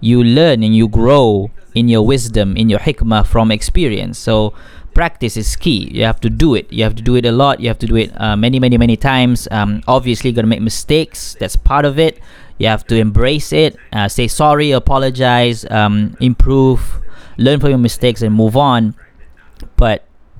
[0.00, 4.18] You learn and you grow in your wisdom, in your hikmah from experience.
[4.18, 4.52] So
[4.92, 5.88] practice is key.
[5.90, 6.70] You have to do it.
[6.70, 7.60] You have to do it a lot.
[7.60, 9.48] You have to do it uh, many, many, many times.
[9.50, 11.36] Um, obviously, you're gonna make mistakes.
[11.40, 12.20] That's part of it.
[12.58, 13.76] You have to embrace it.
[13.94, 17.00] Uh, say sorry, apologize, um, improve,
[17.38, 18.94] learn from your mistakes, and move on.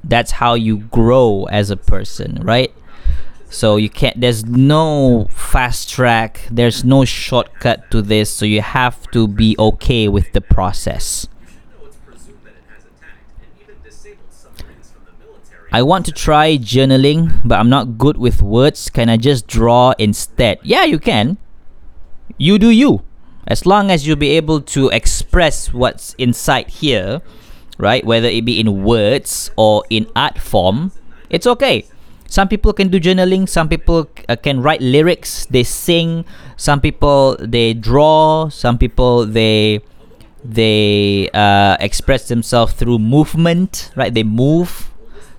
[0.04, 2.72] That's how you grow as a person, right?
[3.48, 4.18] So you can't.
[4.20, 6.40] There's no fast track.
[6.50, 8.30] There's no shortcut to this.
[8.30, 11.28] So you have to be okay with the process.
[15.70, 18.90] I want to try journaling, but I'm not good with words.
[18.90, 20.58] Can I just draw instead?
[20.62, 21.38] Yeah, you can.
[22.36, 23.02] You do you.
[23.46, 27.22] As long as you'll be able to express what's inside here,
[27.82, 28.06] right?
[28.06, 30.92] Whether it be in words or in art form,
[31.28, 31.84] it's okay.
[32.30, 36.24] Some people can do journaling some people uh, can write lyrics they sing
[36.56, 39.84] some people they draw some people they
[40.42, 44.14] they uh, express themselves through movement right?
[44.14, 44.88] They move.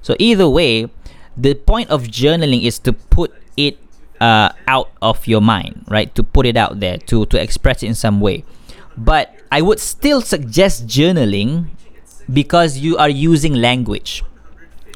[0.04, 0.92] So either way
[1.36, 3.80] the point of journaling is to put it
[4.22, 6.14] uh, out of your mind right?
[6.14, 8.44] To put it out there to to express it in some way.
[8.94, 11.70] But i would still suggest journaling
[12.32, 14.24] because you are using language.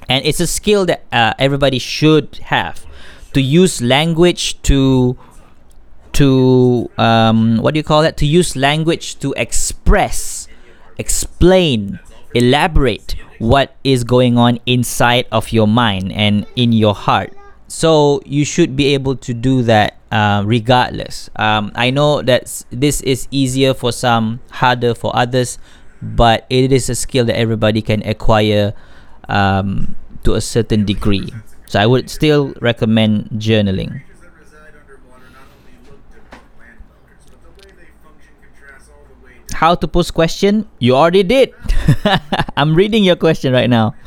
[0.09, 2.85] And it's a skill that uh, everybody should have
[3.33, 5.17] to use language to
[6.13, 8.17] to um, what do you call that?
[8.17, 10.47] To use language to express
[10.97, 11.99] explain
[12.33, 17.33] elaborate what is going on inside of your mind and in your heart.
[17.67, 21.29] So you should be able to do that uh, regardless.
[21.35, 25.59] Um, i know that this is easier for some harder for others
[26.01, 28.73] but it is a skill that everybody can acquire
[29.29, 31.31] um, to a certain degree.
[31.67, 34.01] So I would still recommend journaling.
[39.57, 40.69] How to post question?
[40.77, 41.49] You already did.
[42.57, 43.97] I'm reading your question right now.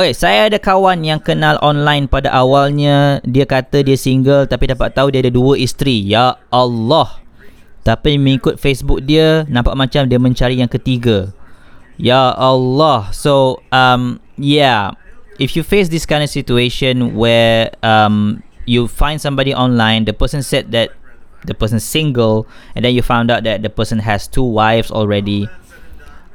[0.00, 4.96] Okay, saya ada kawan yang kenal online pada awalnya dia kata dia single tapi dapat
[4.96, 6.00] tahu dia ada dua isteri.
[6.00, 7.19] Ya Allah.
[7.80, 11.32] Tapi mengikut Facebook dia nampak macam dia mencari yang ketiga.
[11.96, 13.08] Ya Allah.
[13.12, 14.96] So um yeah,
[15.40, 20.44] if you face this kind of situation where um you find somebody online, the person
[20.44, 20.92] said that
[21.44, 25.48] the person's single, and then you found out that the person has two wives already.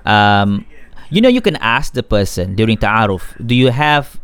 [0.06, 0.66] Um,
[1.10, 4.20] you know, you can ask the person during ta'aruf, do you have,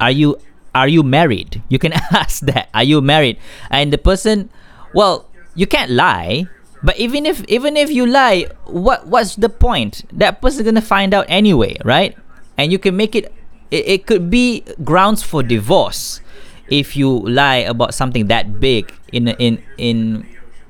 [0.00, 0.36] are you
[0.74, 1.62] are you married?
[1.68, 2.68] You can ask that.
[2.74, 3.38] Are you married?
[3.70, 4.50] And the person,
[4.92, 5.24] well,
[5.54, 6.46] you can't lie.
[6.82, 10.04] But even if even if you lie, what what's the point?
[10.12, 12.16] That person's gonna find out anyway, right?
[12.56, 13.32] And you can make it.
[13.70, 16.20] It, it could be grounds for divorce
[16.68, 20.26] if you lie about something that big in in in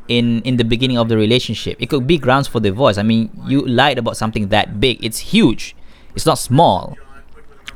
[0.08, 1.76] in in the beginning of the relationship.
[1.80, 2.98] It could be grounds for divorce.
[2.98, 5.04] I mean, you lied about something that big.
[5.04, 5.76] It's huge.
[6.14, 6.96] It's not small.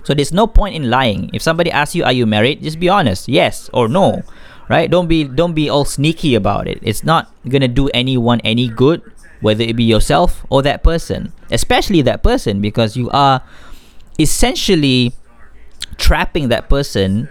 [0.04, 1.30] So there's no point in lying.
[1.34, 4.22] If somebody asks you, "Are you married?" Just be honest, yes or no,
[4.70, 4.88] right?
[4.88, 6.78] Don't be don't be all sneaky about it.
[6.80, 9.02] It's not gonna do anyone any good,
[9.42, 13.42] whether it be yourself or that person, especially that person, because you are
[14.18, 15.12] essentially
[15.98, 17.28] trapping that person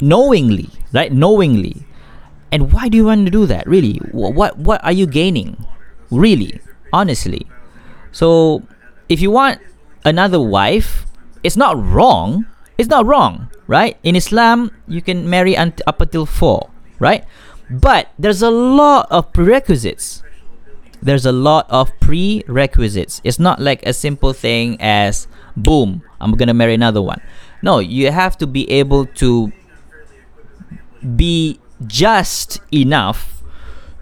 [0.00, 1.12] knowingly, right?
[1.12, 1.84] Knowingly.
[2.50, 3.68] And why do you want to do that?
[3.68, 4.00] Really?
[4.12, 5.60] What what are you gaining?
[6.10, 6.60] Really?
[6.92, 7.46] Honestly.
[8.12, 8.64] So
[9.08, 9.60] if you want
[10.04, 11.04] another wife,
[11.44, 12.46] it's not wrong.
[12.82, 13.96] It's not wrong, right?
[14.02, 16.68] In Islam, you can marry up until 4,
[16.98, 17.24] right?
[17.70, 20.24] But there's a lot of prerequisites.
[21.00, 23.20] There's a lot of prerequisites.
[23.22, 27.22] It's not like a simple thing as boom, I'm to marry another one.
[27.62, 29.52] No, you have to be able to
[31.14, 33.44] be just enough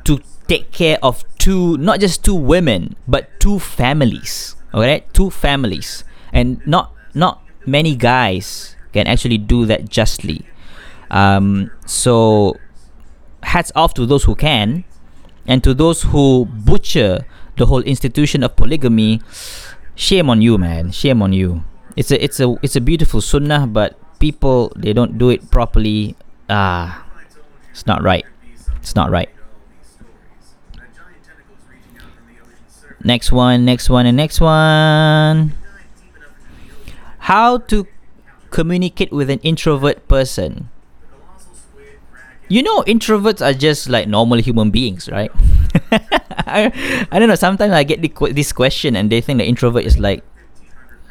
[0.05, 6.05] to take care of two not just two women but two families okay two families
[6.33, 7.41] and not not
[7.71, 10.45] many guys can actually do that justly.
[11.11, 12.57] Um, so
[13.43, 14.85] hats off to those who can
[15.47, 19.23] and to those who butcher the whole institution of polygamy
[19.95, 20.91] shame on you man.
[20.91, 21.65] Shame on you.
[21.97, 26.17] It's a it's a it's a beautiful sunnah but people they don't do it properly.
[26.49, 27.07] Ah
[27.71, 28.25] it's not right.
[28.83, 29.31] It's not right.
[33.03, 35.53] Next one next one and next one
[37.21, 37.87] how to
[38.51, 40.69] communicate with an introvert person?
[42.49, 45.31] You know introverts are just like normal human beings right?
[46.51, 49.85] I, I don't know sometimes i get the, this question and they think the introvert
[49.85, 50.25] is like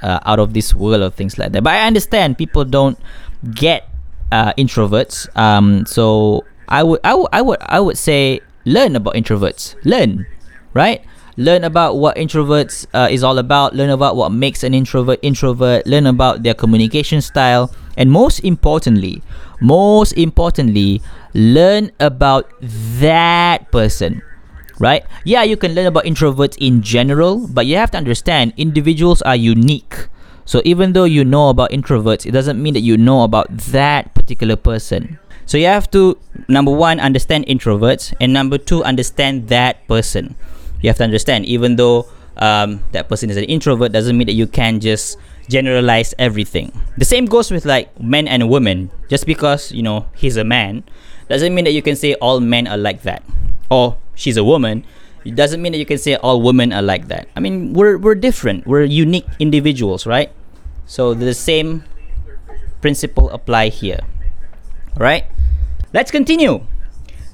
[0.01, 1.63] uh, out of this world or things like that.
[1.63, 2.99] But i understand people don't
[3.55, 3.87] get
[4.31, 5.27] uh, introverts.
[5.37, 9.75] Um, so I would, I would i would i would say learn about introverts.
[9.85, 10.27] Learn
[10.73, 11.01] right
[11.39, 13.73] learn about what introverts uh, is all about.
[13.73, 15.87] Learn about what makes an introvert introvert.
[15.87, 17.71] Learn about their communication style.
[17.95, 19.23] And most importantly
[19.59, 21.01] most importantly
[21.33, 22.49] learn about
[22.99, 24.21] that person
[24.79, 25.03] right?
[25.25, 29.35] Yeah you can learn about introverts in general but you have to understand individuals are
[29.35, 30.07] unique.
[30.45, 34.15] So even though you know about introverts it doesn't mean that you know about that
[34.15, 35.19] particular person.
[35.45, 40.35] So you have to number one understand introverts and number two understand that person
[40.81, 44.33] you have to understand even though um, that person is an introvert doesn't mean that
[44.33, 45.17] you can just
[45.49, 46.71] generalize everything.
[46.97, 48.91] The same goes with like men and women.
[49.09, 50.83] Just because you know he's a man
[51.27, 53.23] doesn't mean that you can say all men are like that.
[53.69, 54.85] Or she's a woman
[55.25, 57.27] it doesn't mean that you can say all women are like that.
[57.35, 58.65] I mean we're, we're different.
[58.65, 60.31] We're unique individuals right?
[60.85, 61.83] So the same
[62.81, 63.99] principle apply here.
[64.95, 65.25] All right
[65.93, 66.61] let's continue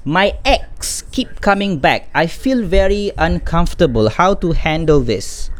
[0.06, 2.06] my ex keep coming back.
[2.14, 5.50] I feel very uncomfortable how to handle this.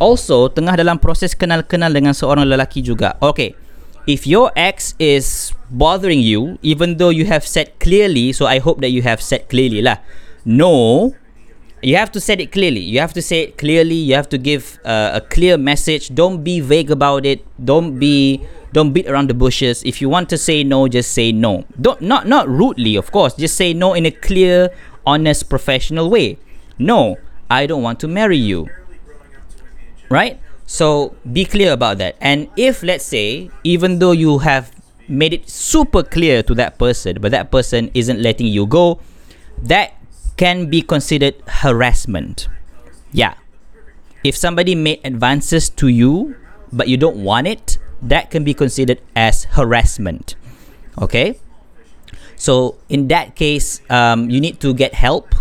[0.00, 3.20] Also tengah dalam proses kenal-kenal dengan seorang lelaki juga.
[3.20, 3.52] Okay
[4.04, 8.84] if your ex is bothering you even though you have said clearly so i hope
[8.84, 10.00] that you have said clearly lah.
[10.44, 11.16] No
[11.84, 12.80] you have to say it clearly.
[12.80, 13.94] You have to say it clearly.
[13.94, 16.14] You have to give uh, a clear message.
[16.14, 17.44] Don't be vague about it.
[17.62, 18.42] Don't be
[18.72, 19.82] don't beat around the bushes.
[19.84, 21.64] If you want to say no just say no.
[21.80, 23.34] Don't not not rudely of course.
[23.34, 24.70] Just say no in a clear
[25.06, 26.38] honest professional way.
[26.78, 27.16] No
[27.50, 28.68] i don't want to marry you.
[30.08, 30.40] Right?
[30.66, 32.16] So be clear about that.
[32.20, 34.72] And if let's say even though you have
[35.06, 38.98] made it super clear to that person but that person isn't letting you go
[39.60, 39.92] that
[40.36, 42.48] can be considered harassment.
[43.12, 43.34] Yeah.
[44.22, 46.36] If somebody made advances to you
[46.72, 50.34] but you don't want it that can be considered as harassment.
[51.00, 51.38] Okay?
[52.36, 55.34] So in that case um, you need to get help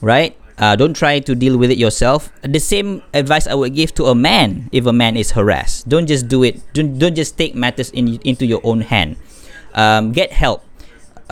[0.00, 0.36] right?
[0.60, 2.28] Uh, don't try to deal with it yourself.
[2.42, 5.88] The same advice i would give to a man if a man is harassed.
[5.88, 6.60] Don't just do it.
[6.74, 9.16] Don't, don't just take matters in, into your own hand.
[9.74, 10.64] Um, get help.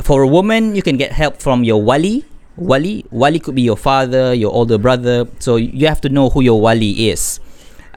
[0.03, 2.25] For a woman you can get help from your wali
[2.59, 6.41] wali wali could be your father your older brother so you have to know who
[6.43, 7.41] your wali is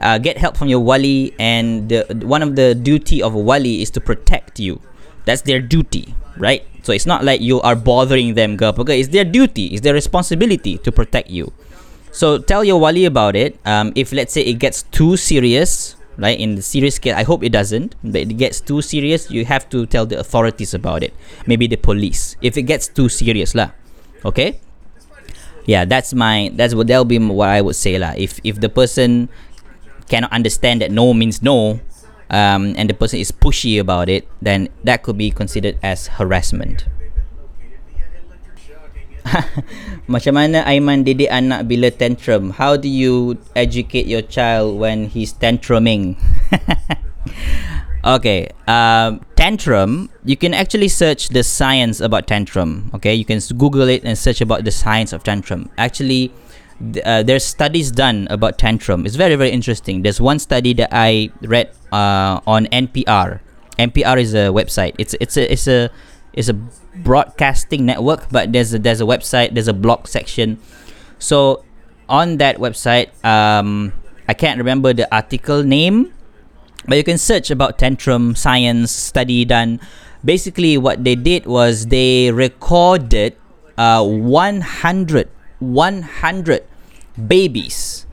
[0.00, 3.82] uh, get help from your wali and the, one of the duty of a wali
[3.82, 4.80] is to protect you
[5.24, 8.64] that's their duty right so it's not like you are bothering them ke.
[8.88, 11.52] it's their duty it's their responsibility to protect you
[12.10, 16.38] so tell your wali about it um, if let's say it gets too serious right?
[16.38, 17.94] In the serious case, I hope it doesn't.
[18.04, 21.14] But it gets too serious, you have to tell the authorities about it.
[21.46, 22.36] Maybe the police.
[22.42, 23.70] If it gets too serious, lah.
[24.24, 24.60] Okay.
[25.66, 28.14] Yeah, that's my that's what that'll be what I would say lah.
[28.18, 29.28] If if the person
[30.10, 31.78] cannot understand that no means no,
[32.30, 36.90] um, and the person is pushy about it, then that could be considered as harassment.
[40.10, 42.58] Macam mana Aiman didik anak bila tantrum?
[42.58, 46.18] How do you educate your child when he's tantruming?
[48.04, 50.10] okay, um, tantrum.
[50.24, 52.90] You can actually search the science about tantrum.
[52.94, 55.70] Okay, you can Google it and search about the science of tantrum.
[55.78, 56.32] Actually,
[57.04, 59.06] uh, there's studies done about tantrum.
[59.06, 60.02] It's very very interesting.
[60.02, 63.40] There's one study that I read uh, on NPR.
[63.78, 64.94] NPR is a website.
[64.98, 65.90] It's it's a it's a
[66.32, 66.56] it's a
[66.94, 70.58] broadcasting network, but there's a, there's a website, there's a blog section.
[71.18, 71.64] So
[72.08, 73.92] on that website, um,
[74.28, 76.12] I can't remember the article name,
[76.86, 79.80] but you can search about tantrum science study done.
[80.24, 83.36] Basically, what they did was they recorded
[83.76, 85.28] uh, 100,
[85.58, 86.64] 100
[87.26, 88.06] babies,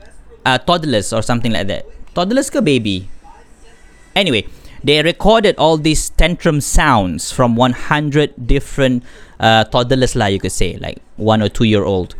[0.44, 1.86] uh, toddlers or something like that.
[2.14, 3.08] Toddlers ke baby?
[4.16, 4.46] Anyway,
[4.82, 9.04] they recorded all these tantrum sounds from 100 different
[9.38, 12.14] uh, toddlers lah you could say like one or two year old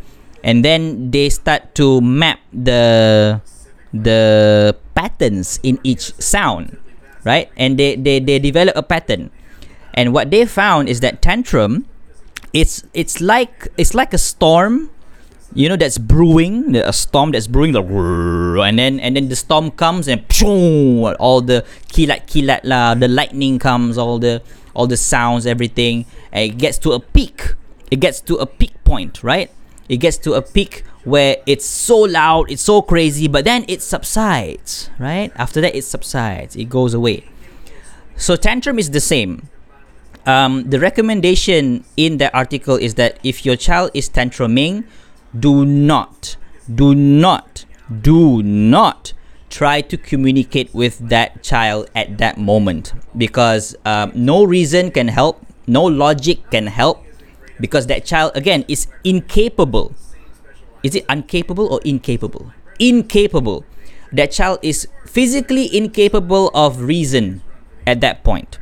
[0.45, 3.41] and then they start to map the
[3.93, 6.79] the patterns in each sound
[7.25, 7.51] right?
[7.57, 9.31] And they they, they develop a pattern.
[9.95, 11.87] And what they found is that tantrum
[12.53, 14.91] it's it's like it's like a storm
[15.55, 19.71] you know that's brewing a storm that's brewing the and then and then the storm
[19.71, 20.23] comes and
[21.19, 24.43] all the kilat kilat lah the lightning comes all the
[24.75, 26.07] all the sounds everything.
[26.33, 27.55] And it gets to a peak.
[27.91, 29.51] It gets to a peak point right
[29.91, 33.83] it gets to a peak where it's so loud it's so crazy but then it
[33.83, 35.33] subsides right?
[35.35, 37.29] After that it subsides it goes away.
[38.17, 39.49] So tantrum is the same.
[40.27, 44.85] Um, the recommendation in the article is that if your child is tantruming
[45.39, 46.37] do not,
[46.73, 47.65] do not,
[48.03, 49.13] do not
[49.49, 55.45] try to communicate with that child at that moment because um, no reason can help,
[55.67, 57.03] no logic can help
[57.61, 59.95] because that child, again, is incapable.
[60.83, 62.53] Is it incapable or incapable?
[62.79, 63.65] Incapable.
[64.13, 67.43] That child is physically incapable of reason
[67.87, 68.59] at that point.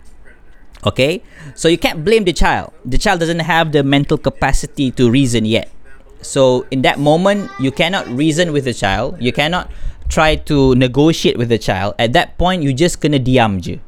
[0.84, 1.22] Okay?
[1.55, 2.72] So you can't blame the child.
[2.84, 5.70] The child doesn't have the mental capacity to reason yet.
[6.20, 9.22] So in that moment, you cannot reason with the child.
[9.22, 9.70] You cannot
[10.09, 11.94] try to negotiate with the child.
[11.99, 13.80] At that point, you just kena diam je.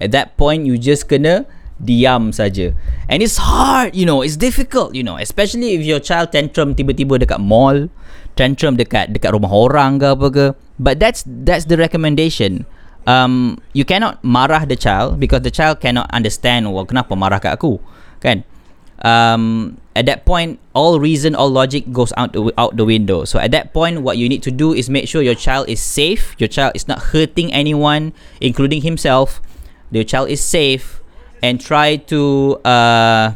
[0.00, 1.46] At that point, you just kena
[1.82, 2.72] diam saja.
[3.08, 7.20] And it's hard, you know, it's difficult, you know, especially if your child tantrum tiba-tiba
[7.20, 7.88] dekat mall,
[8.34, 10.46] tantrum dekat dekat rumah orang ke apa ke.
[10.76, 12.64] But that's that's the recommendation.
[13.06, 17.54] Um, you cannot marah the child because the child cannot understand, well, kenapa marah kat
[17.54, 17.78] aku,
[18.18, 18.42] kan?
[19.04, 23.38] um, at that point all reason all logic goes out the, out the window so
[23.38, 26.34] at that point what you need to do is make sure your child is safe
[26.38, 29.40] your child is not hurting anyone including himself
[29.90, 31.02] your child is safe
[31.46, 33.30] and try to uh,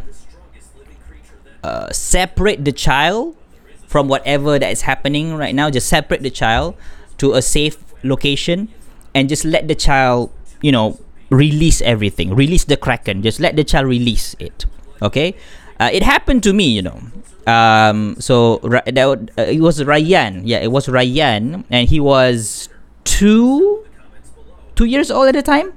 [1.63, 3.39] uh, separate the child
[3.87, 6.75] from whatever that is happening right now just separate the child
[7.19, 8.67] to a safe location
[9.15, 10.99] and just let the child you know
[11.31, 14.67] release everything release the kraken just let the child release it
[15.03, 15.35] Okay,
[15.79, 17.01] uh, it happened to me, you know.
[17.47, 20.47] Um, so that uh, it was Ryan.
[20.47, 22.69] Yeah, it was Ryan, and he was
[23.05, 23.85] two,
[24.77, 25.73] two years old at the time.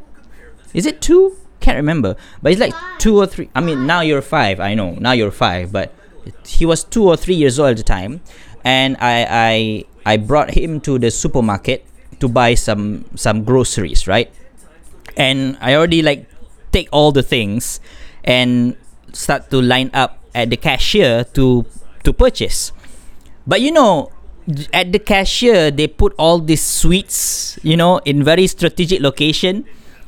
[0.73, 1.37] Is it two?
[1.63, 3.47] Can't remember, but it's like two or three.
[3.55, 4.59] I mean, now you're five.
[4.59, 5.95] I know now you're five, but
[6.43, 8.19] he was two or three years old at the time,
[8.67, 9.55] and I I
[10.03, 11.87] I brought him to the supermarket
[12.19, 14.27] to buy some some groceries, right?
[15.15, 16.27] And I already like
[16.75, 17.79] take all the things,
[18.27, 18.75] and
[19.15, 21.63] start to line up at the cashier to
[22.03, 22.75] to purchase.
[23.47, 24.11] But you know,
[24.75, 29.63] at the cashier they put all these sweets, you know, in very strategic location.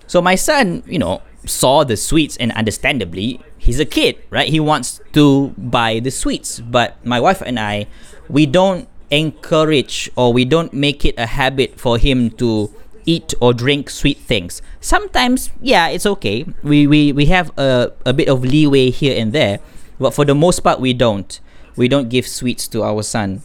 [0.07, 4.49] So my son, you know, saw the sweets and understandably, he's a kid, right?
[4.49, 6.59] He wants to buy the sweets.
[6.59, 7.87] But my wife and I,
[8.27, 12.73] we don't encourage or we don't make it a habit for him to
[13.05, 14.61] eat or drink sweet things.
[14.81, 16.45] Sometimes, yeah, it's okay.
[16.63, 19.59] We we, we have a, a bit of leeway here and there,
[19.99, 21.39] but for the most part, we don't.
[21.75, 23.43] We don't give sweets to our son.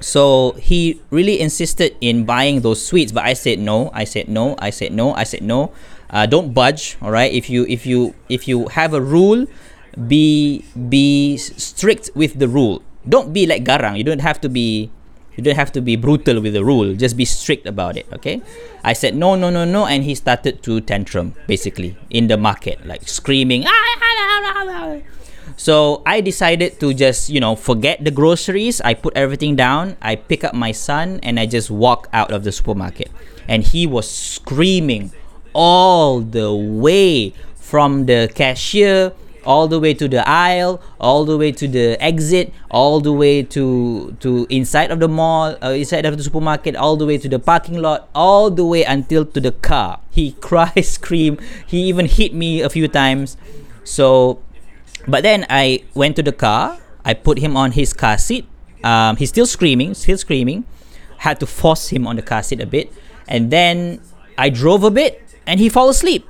[0.00, 3.90] So he really insisted in buying those sweets, but I said no.
[3.92, 4.54] I said no.
[4.58, 5.12] I said no.
[5.14, 5.72] I said no.
[6.10, 6.96] Uh, don't budge.
[7.02, 7.32] All right.
[7.32, 9.46] If you if you if you have a rule,
[10.08, 12.82] be be strict with the rule.
[13.08, 13.96] Don't be like garang.
[13.96, 14.90] You don't have to be
[15.38, 16.98] You don't have to be brutal with the rule.
[16.98, 18.10] Just be strict about it.
[18.10, 18.42] Okay.
[18.82, 22.82] I said no, no, no, no, and he started to tantrum basically in the market,
[22.82, 23.62] like screaming.
[23.62, 24.98] Ah, ah, ah,
[25.54, 28.82] so I decided to just you know forget the groceries.
[28.82, 29.94] I put everything down.
[30.02, 33.06] I pick up my son and I just walk out of the supermarket.
[33.46, 35.14] And he was screaming
[35.58, 39.10] all the way from the cashier
[39.48, 43.42] all the way to the aisle, all the way to the exit, all the way
[43.42, 47.28] to to inside of the mall, uh, inside of the supermarket, all the way to
[47.32, 50.00] the parking lot, all the way until to the car.
[50.10, 51.40] He cried, screamed.
[51.66, 53.40] He even hit me a few times.
[53.84, 54.44] So,
[55.08, 56.76] but then I went to the car.
[57.02, 58.44] I put him on his car seat.
[58.84, 60.68] Um, he's still screaming, still screaming.
[61.24, 62.92] Had to force him on the car seat a bit,
[63.26, 64.04] and then
[64.36, 66.28] I drove a bit, and he fall asleep.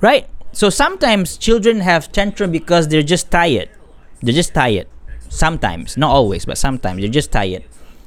[0.00, 0.28] Right?
[0.52, 3.70] So sometimes children have tantrum because they're just tired.
[4.22, 4.86] They're just tired.
[5.28, 5.96] Sometimes.
[5.96, 7.00] Not always but sometimes.
[7.00, 7.64] They're just tired.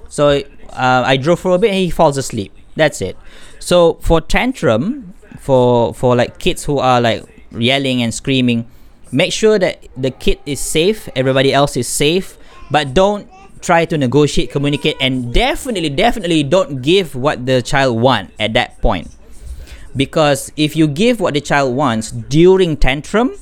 [0.08, 2.54] So uh, i drove for a bit and he falls asleep.
[2.76, 3.18] That's it.
[3.60, 8.66] So for tantrum for for like kids who are like yelling and screaming
[9.12, 12.38] make sure that the kid is safe everybody else is safe
[12.72, 13.30] but don't
[13.62, 18.82] try to negotiate communicate and definitely definitely don't give what the child want at that
[18.82, 19.08] point
[19.96, 23.36] because if you give what the child wants during tantrum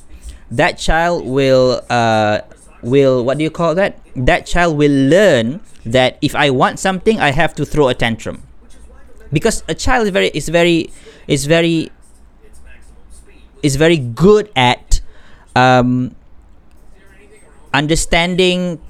[0.50, 2.40] that child will uh,
[2.82, 3.98] will what do you call that?
[4.14, 8.42] That child will learn that if i want something i have to throw a tantrum.
[9.32, 10.92] Because a child is very is very
[11.26, 11.90] is very
[13.62, 15.00] is very good at
[15.56, 16.14] um,
[17.72, 18.80] understanding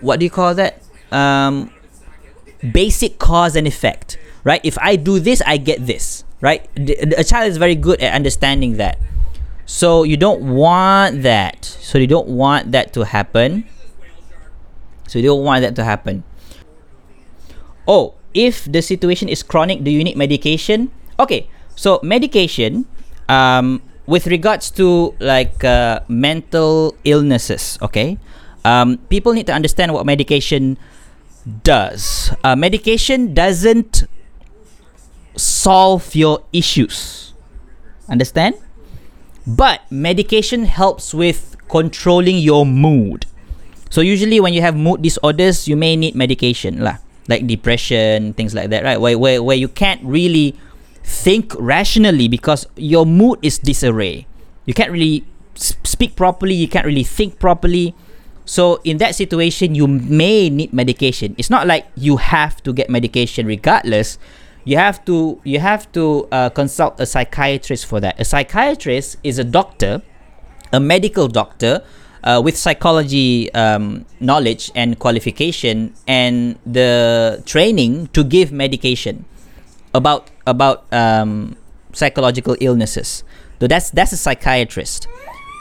[0.00, 0.82] what do you call that?
[1.10, 1.72] Um,
[2.72, 4.60] basic cause and effect right?
[4.62, 6.68] If i do this i get this right?
[7.16, 9.00] A child is very good at understanding that.
[9.64, 11.64] So you don't want that.
[11.64, 13.64] So you don't want that to happen.
[15.08, 16.20] So you don't want that to happen.
[17.88, 20.92] Oh, if the situation is chronic, do you need medication?
[21.16, 22.84] Okay, so medication,
[23.28, 28.20] um, with regards to like uh, mental illnesses, okay,
[28.68, 30.76] um, people need to understand what medication
[31.64, 32.32] does.
[32.44, 34.04] Uh, medication doesn't
[35.36, 37.32] solve your issues.
[38.08, 38.56] Understand?
[39.46, 43.26] But medication helps with controlling your mood.
[43.90, 48.54] So usually when you have mood disorders, you may need medication lah, like depression, things
[48.54, 48.98] like that, right?
[48.98, 50.56] Where where where you can't really
[51.04, 54.26] think rationally because your mood is disarray.
[54.64, 55.22] You can't really
[55.54, 57.94] speak properly, you can't really think properly.
[58.44, 61.34] So in that situation, you may need medication.
[61.38, 64.18] It's not like you have to get medication regardless
[64.64, 68.18] you have to you have to uh, consult a psychiatrist for that.
[68.18, 70.02] A psychiatrist is a doctor,
[70.72, 71.82] a medical doctor
[72.24, 79.24] uh, with psychology um, knowledge and qualification and the training to give medication
[79.92, 81.56] about about um,
[81.92, 83.22] psychological illnesses.
[83.60, 85.06] So that's that's a psychiatrist.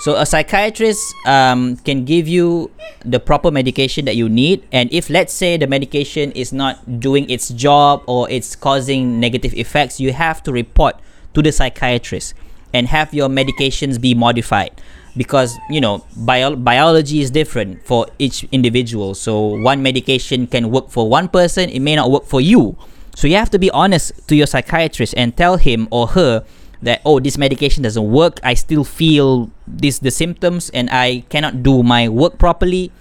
[0.03, 2.69] So a psychiatrist um, can give you
[3.05, 7.29] the proper medication that you need, and if let's say the medication is not doing
[7.29, 10.99] its job or it's causing negative effects, you have to report
[11.33, 12.33] to the psychiatrist
[12.73, 14.75] and have your medications be modified
[15.15, 19.15] because you know bio- biology is different for each individual.
[19.15, 22.75] So one medication can work for one person, it may not work for you.
[23.15, 26.43] So you have to be honest to your psychiatrist and tell him or her
[26.83, 28.39] that oh this medication doesn't work.
[28.43, 32.91] I still feel this the symptoms and i cannot do my work properly.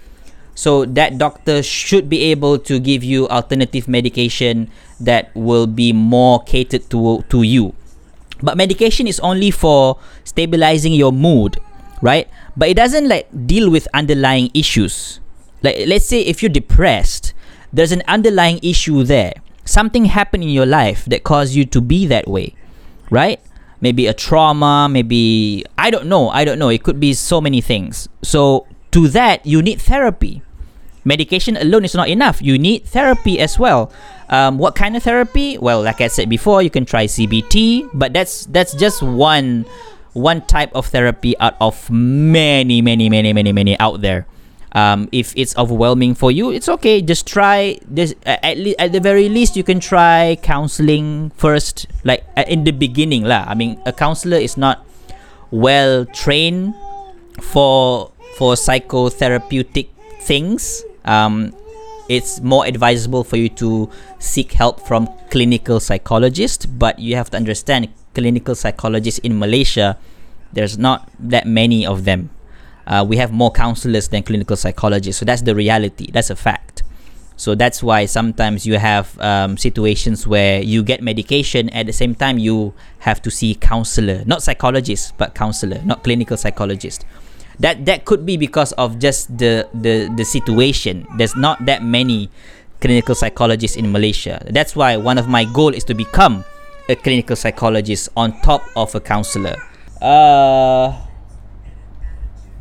[0.55, 4.69] So that doctor should be able to give you alternative medication
[4.99, 7.73] that will be more catered to to you.
[8.41, 11.59] But medication is only for stabilizing your mood
[12.03, 12.27] right?
[12.57, 15.21] But it doesn't like deal with underlying issues.
[15.63, 17.33] Like let's say if you're depressed
[17.71, 19.33] there's an underlying issue there.
[19.65, 22.53] Something happened in your life that caused you to be that way
[23.09, 23.39] right
[23.83, 26.69] maybe a trauma, maybe I don't know, I don't know.
[26.69, 28.07] It could be so many things.
[28.23, 28.65] So
[28.95, 30.41] to that, you need therapy.
[31.03, 32.41] Medication alone is not enough.
[32.41, 33.91] You need therapy as well.
[34.29, 35.57] Um, what kind of therapy?
[35.57, 39.67] Well, like I said before, you can try CBT, but that's that's just one
[40.15, 44.25] one type of therapy out of many, many, many, many, many out there.
[44.73, 47.01] Um, if it's overwhelming for you, it's okay.
[47.01, 48.15] Just try this.
[48.25, 53.23] At, le- at the very least, you can try counseling first, like in the beginning,
[53.23, 53.45] lah.
[53.47, 54.81] I mean, a counselor is not
[55.51, 56.73] well trained
[57.39, 59.93] for for psychotherapeutic
[60.25, 60.81] things.
[61.05, 61.53] Um,
[62.09, 66.65] it's more advisable for you to seek help from clinical psychologists.
[66.65, 70.01] But you have to understand, clinical psychologists in Malaysia,
[70.51, 72.33] there's not that many of them
[72.87, 75.19] uh, we have more counselors than clinical psychologists.
[75.19, 76.11] So that's the reality.
[76.11, 76.83] That's a fact.
[77.35, 82.15] So that's why sometimes you have um, situations where you get medication at the same
[82.15, 87.05] time you have to see counselor, not psychologist, but counselor, not clinical psychologist.
[87.59, 91.05] That that could be because of just the the the situation.
[91.17, 92.29] There's not that many
[92.81, 94.41] clinical psychologists in Malaysia.
[94.49, 96.45] That's why one of my goal is to become
[96.89, 99.55] a clinical psychologist on top of a counselor.
[100.01, 100.97] Uh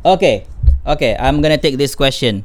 [0.03, 0.47] Okay.
[0.83, 2.43] Okay, I'm gonna take this question.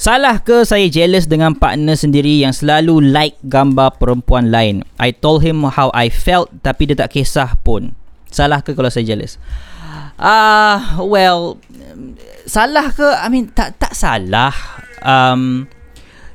[0.00, 4.80] Salah ke saya jealous dengan partner sendiri yang selalu like gambar perempuan lain?
[4.96, 7.92] I told him how I felt tapi dia tak kisah pun.
[8.32, 9.36] Salah ke kalau saya jealous?
[10.16, 11.60] Ah, uh, well,
[12.48, 13.04] salah ke?
[13.04, 14.52] I mean tak tak salah.
[15.04, 15.68] Um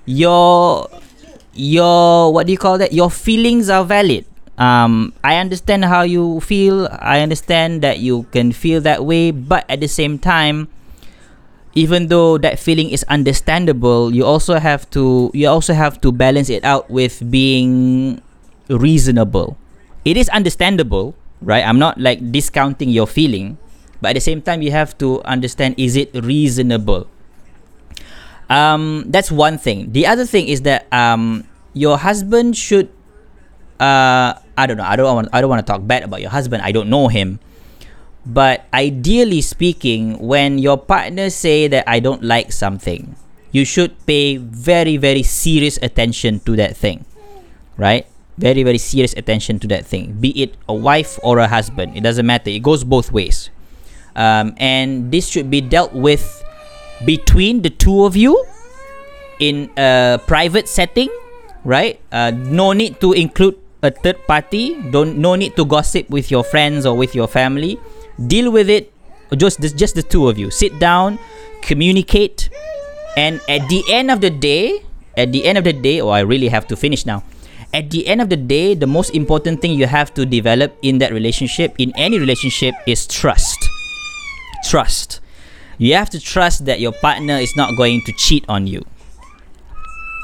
[0.06, 0.86] your
[1.54, 2.94] your what do you call that?
[2.94, 4.30] Your feelings are valid.
[4.58, 6.88] Um I understand how you feel.
[6.92, 10.72] I understand that you can feel that way, but at the same time,
[11.76, 16.50] even though that feeling is understandable you also have to you also have to balance
[16.50, 18.22] it out with being
[18.72, 19.60] reasonable.
[20.08, 21.64] It is understandable right?
[21.64, 23.58] I'm not like discounting your feeling.
[24.02, 27.08] But at the same time you have to understand is it reasonable?
[28.50, 29.92] Um that's one thing.
[29.92, 31.44] The other thing is that um
[31.74, 32.90] your husband should
[33.80, 36.30] uh i don't know i don't want i don't want to talk bad about your
[36.30, 37.40] husband i don't know him
[38.26, 43.16] but ideally speaking, when your partner say that I don't like something,
[43.54, 47.06] you should pay very very serious attention to that thing.
[47.78, 48.10] Right?
[48.38, 50.18] Very very serious attention to that thing.
[50.20, 52.50] Be it a wife or a husband, it doesn't matter.
[52.50, 53.54] It goes both ways.
[54.16, 56.26] Um, and this should be dealt with
[57.06, 58.44] between the two of you
[59.40, 61.10] in a private setting,
[61.64, 62.00] right?
[62.12, 64.76] Uh, no need to include a third party.
[64.92, 67.80] Don't no need to gossip with your friends or with your family.
[68.16, 68.92] Deal with it
[69.36, 70.52] just just the two of you.
[70.52, 71.20] Sit down
[71.66, 72.50] communicate
[73.18, 74.86] and at the end of the day
[75.18, 77.24] at the end of the day oh i really have to finish now.
[77.74, 81.00] At the end of the day the most important thing you have to develop in
[81.00, 83.58] that relationship in any relationship is trust.
[84.70, 85.20] Trust.
[85.78, 88.86] You have to trust that your partner is not going to cheat on you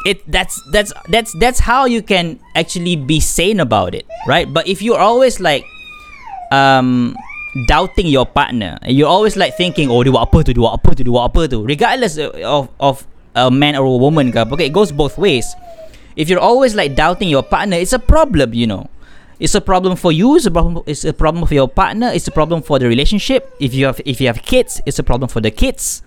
[0.05, 4.67] it that's that's that's that's how you can actually be sane about it right but
[4.67, 5.65] if you're always like
[6.51, 7.15] um
[7.67, 8.79] doubting your partner.
[8.85, 11.67] You're always like thinking, oh, do apa dia buat apa tu, do apa tu.
[11.67, 13.03] Regardless of of
[13.35, 15.47] a man or a woman ke Okay, it goes both ways.
[16.15, 18.87] If you're always like doubting your partner, it's a problem, you know.
[19.41, 20.35] It's a problem for you.
[20.37, 20.83] It's a problem.
[20.85, 22.11] It's a problem for your partner.
[22.13, 23.49] It's a problem for the relationship.
[23.59, 26.03] If you have if you have kids, it's a problem for the kids.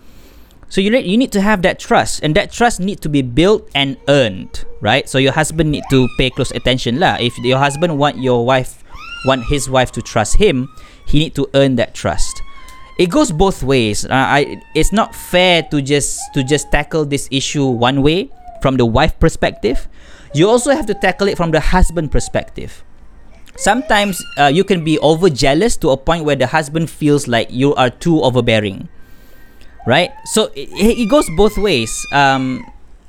[0.74, 3.22] So you need you need to have that trust, and that trust need to be
[3.22, 5.06] built and earned, right?
[5.06, 7.14] So your husband need to pay close attention lah.
[7.22, 8.82] If your husband want your wife
[9.22, 10.66] want his wife to trust him,
[11.06, 12.42] he need to earn that trust.
[12.98, 14.02] It goes both ways.
[14.02, 18.74] Uh, I, it's not fair to just to just tackle this issue one way from
[18.74, 19.86] the wife perspective.
[20.34, 22.82] You also have to tackle it from the husband perspective.
[23.54, 27.46] Sometimes uh, you can be over jealous to a point where the husband feels like
[27.54, 28.90] you are too overbearing
[29.86, 32.64] right so it, it goes both ways um,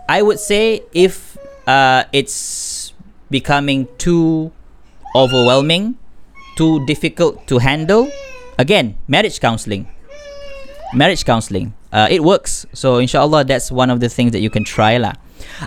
[0.09, 2.93] i would say if uh, it's
[3.29, 4.51] becoming too
[5.15, 5.97] overwhelming
[6.55, 8.09] too difficult to handle,
[8.57, 9.87] again, marriage counseling.
[10.93, 11.73] Marriage counseling.
[11.91, 12.65] Uh, it works.
[12.73, 15.13] So inshallah, that's one of the things that you can try lah.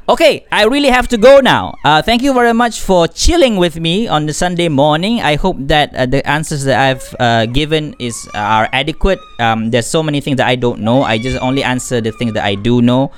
[0.09, 1.75] Okay, I really have to go now.
[1.85, 5.21] Uh, thank you very much for chilling with me on the Sunday morning.
[5.21, 9.19] I hope that uh, the answers that I've uh, given is are adequate.
[9.41, 11.03] Um, there's so many things that I don't know.
[11.03, 13.11] I just only answer the things that I do know.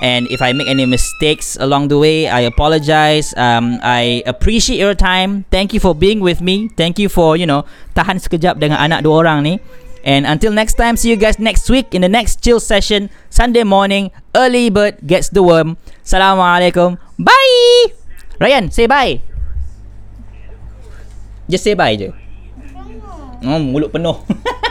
[0.00, 3.36] And if I make any mistakes along the way, I apologize.
[3.36, 5.44] Um, I appreciate your time.
[5.52, 6.72] Thank you for being with me.
[6.72, 9.60] Thank you for, you know, tahan sekejap dengan anak dua orang ni.
[10.00, 13.64] And until next time, see you guys next week in the next chill session, Sunday
[13.68, 14.08] morning.
[14.32, 15.76] Early bird gets the worm.
[16.10, 16.98] Assalamualaikum.
[17.22, 17.94] Bye.
[18.42, 19.22] Ryan, say bye.
[21.46, 22.10] Just say bye je.
[23.46, 24.18] Oh, mulut penuh.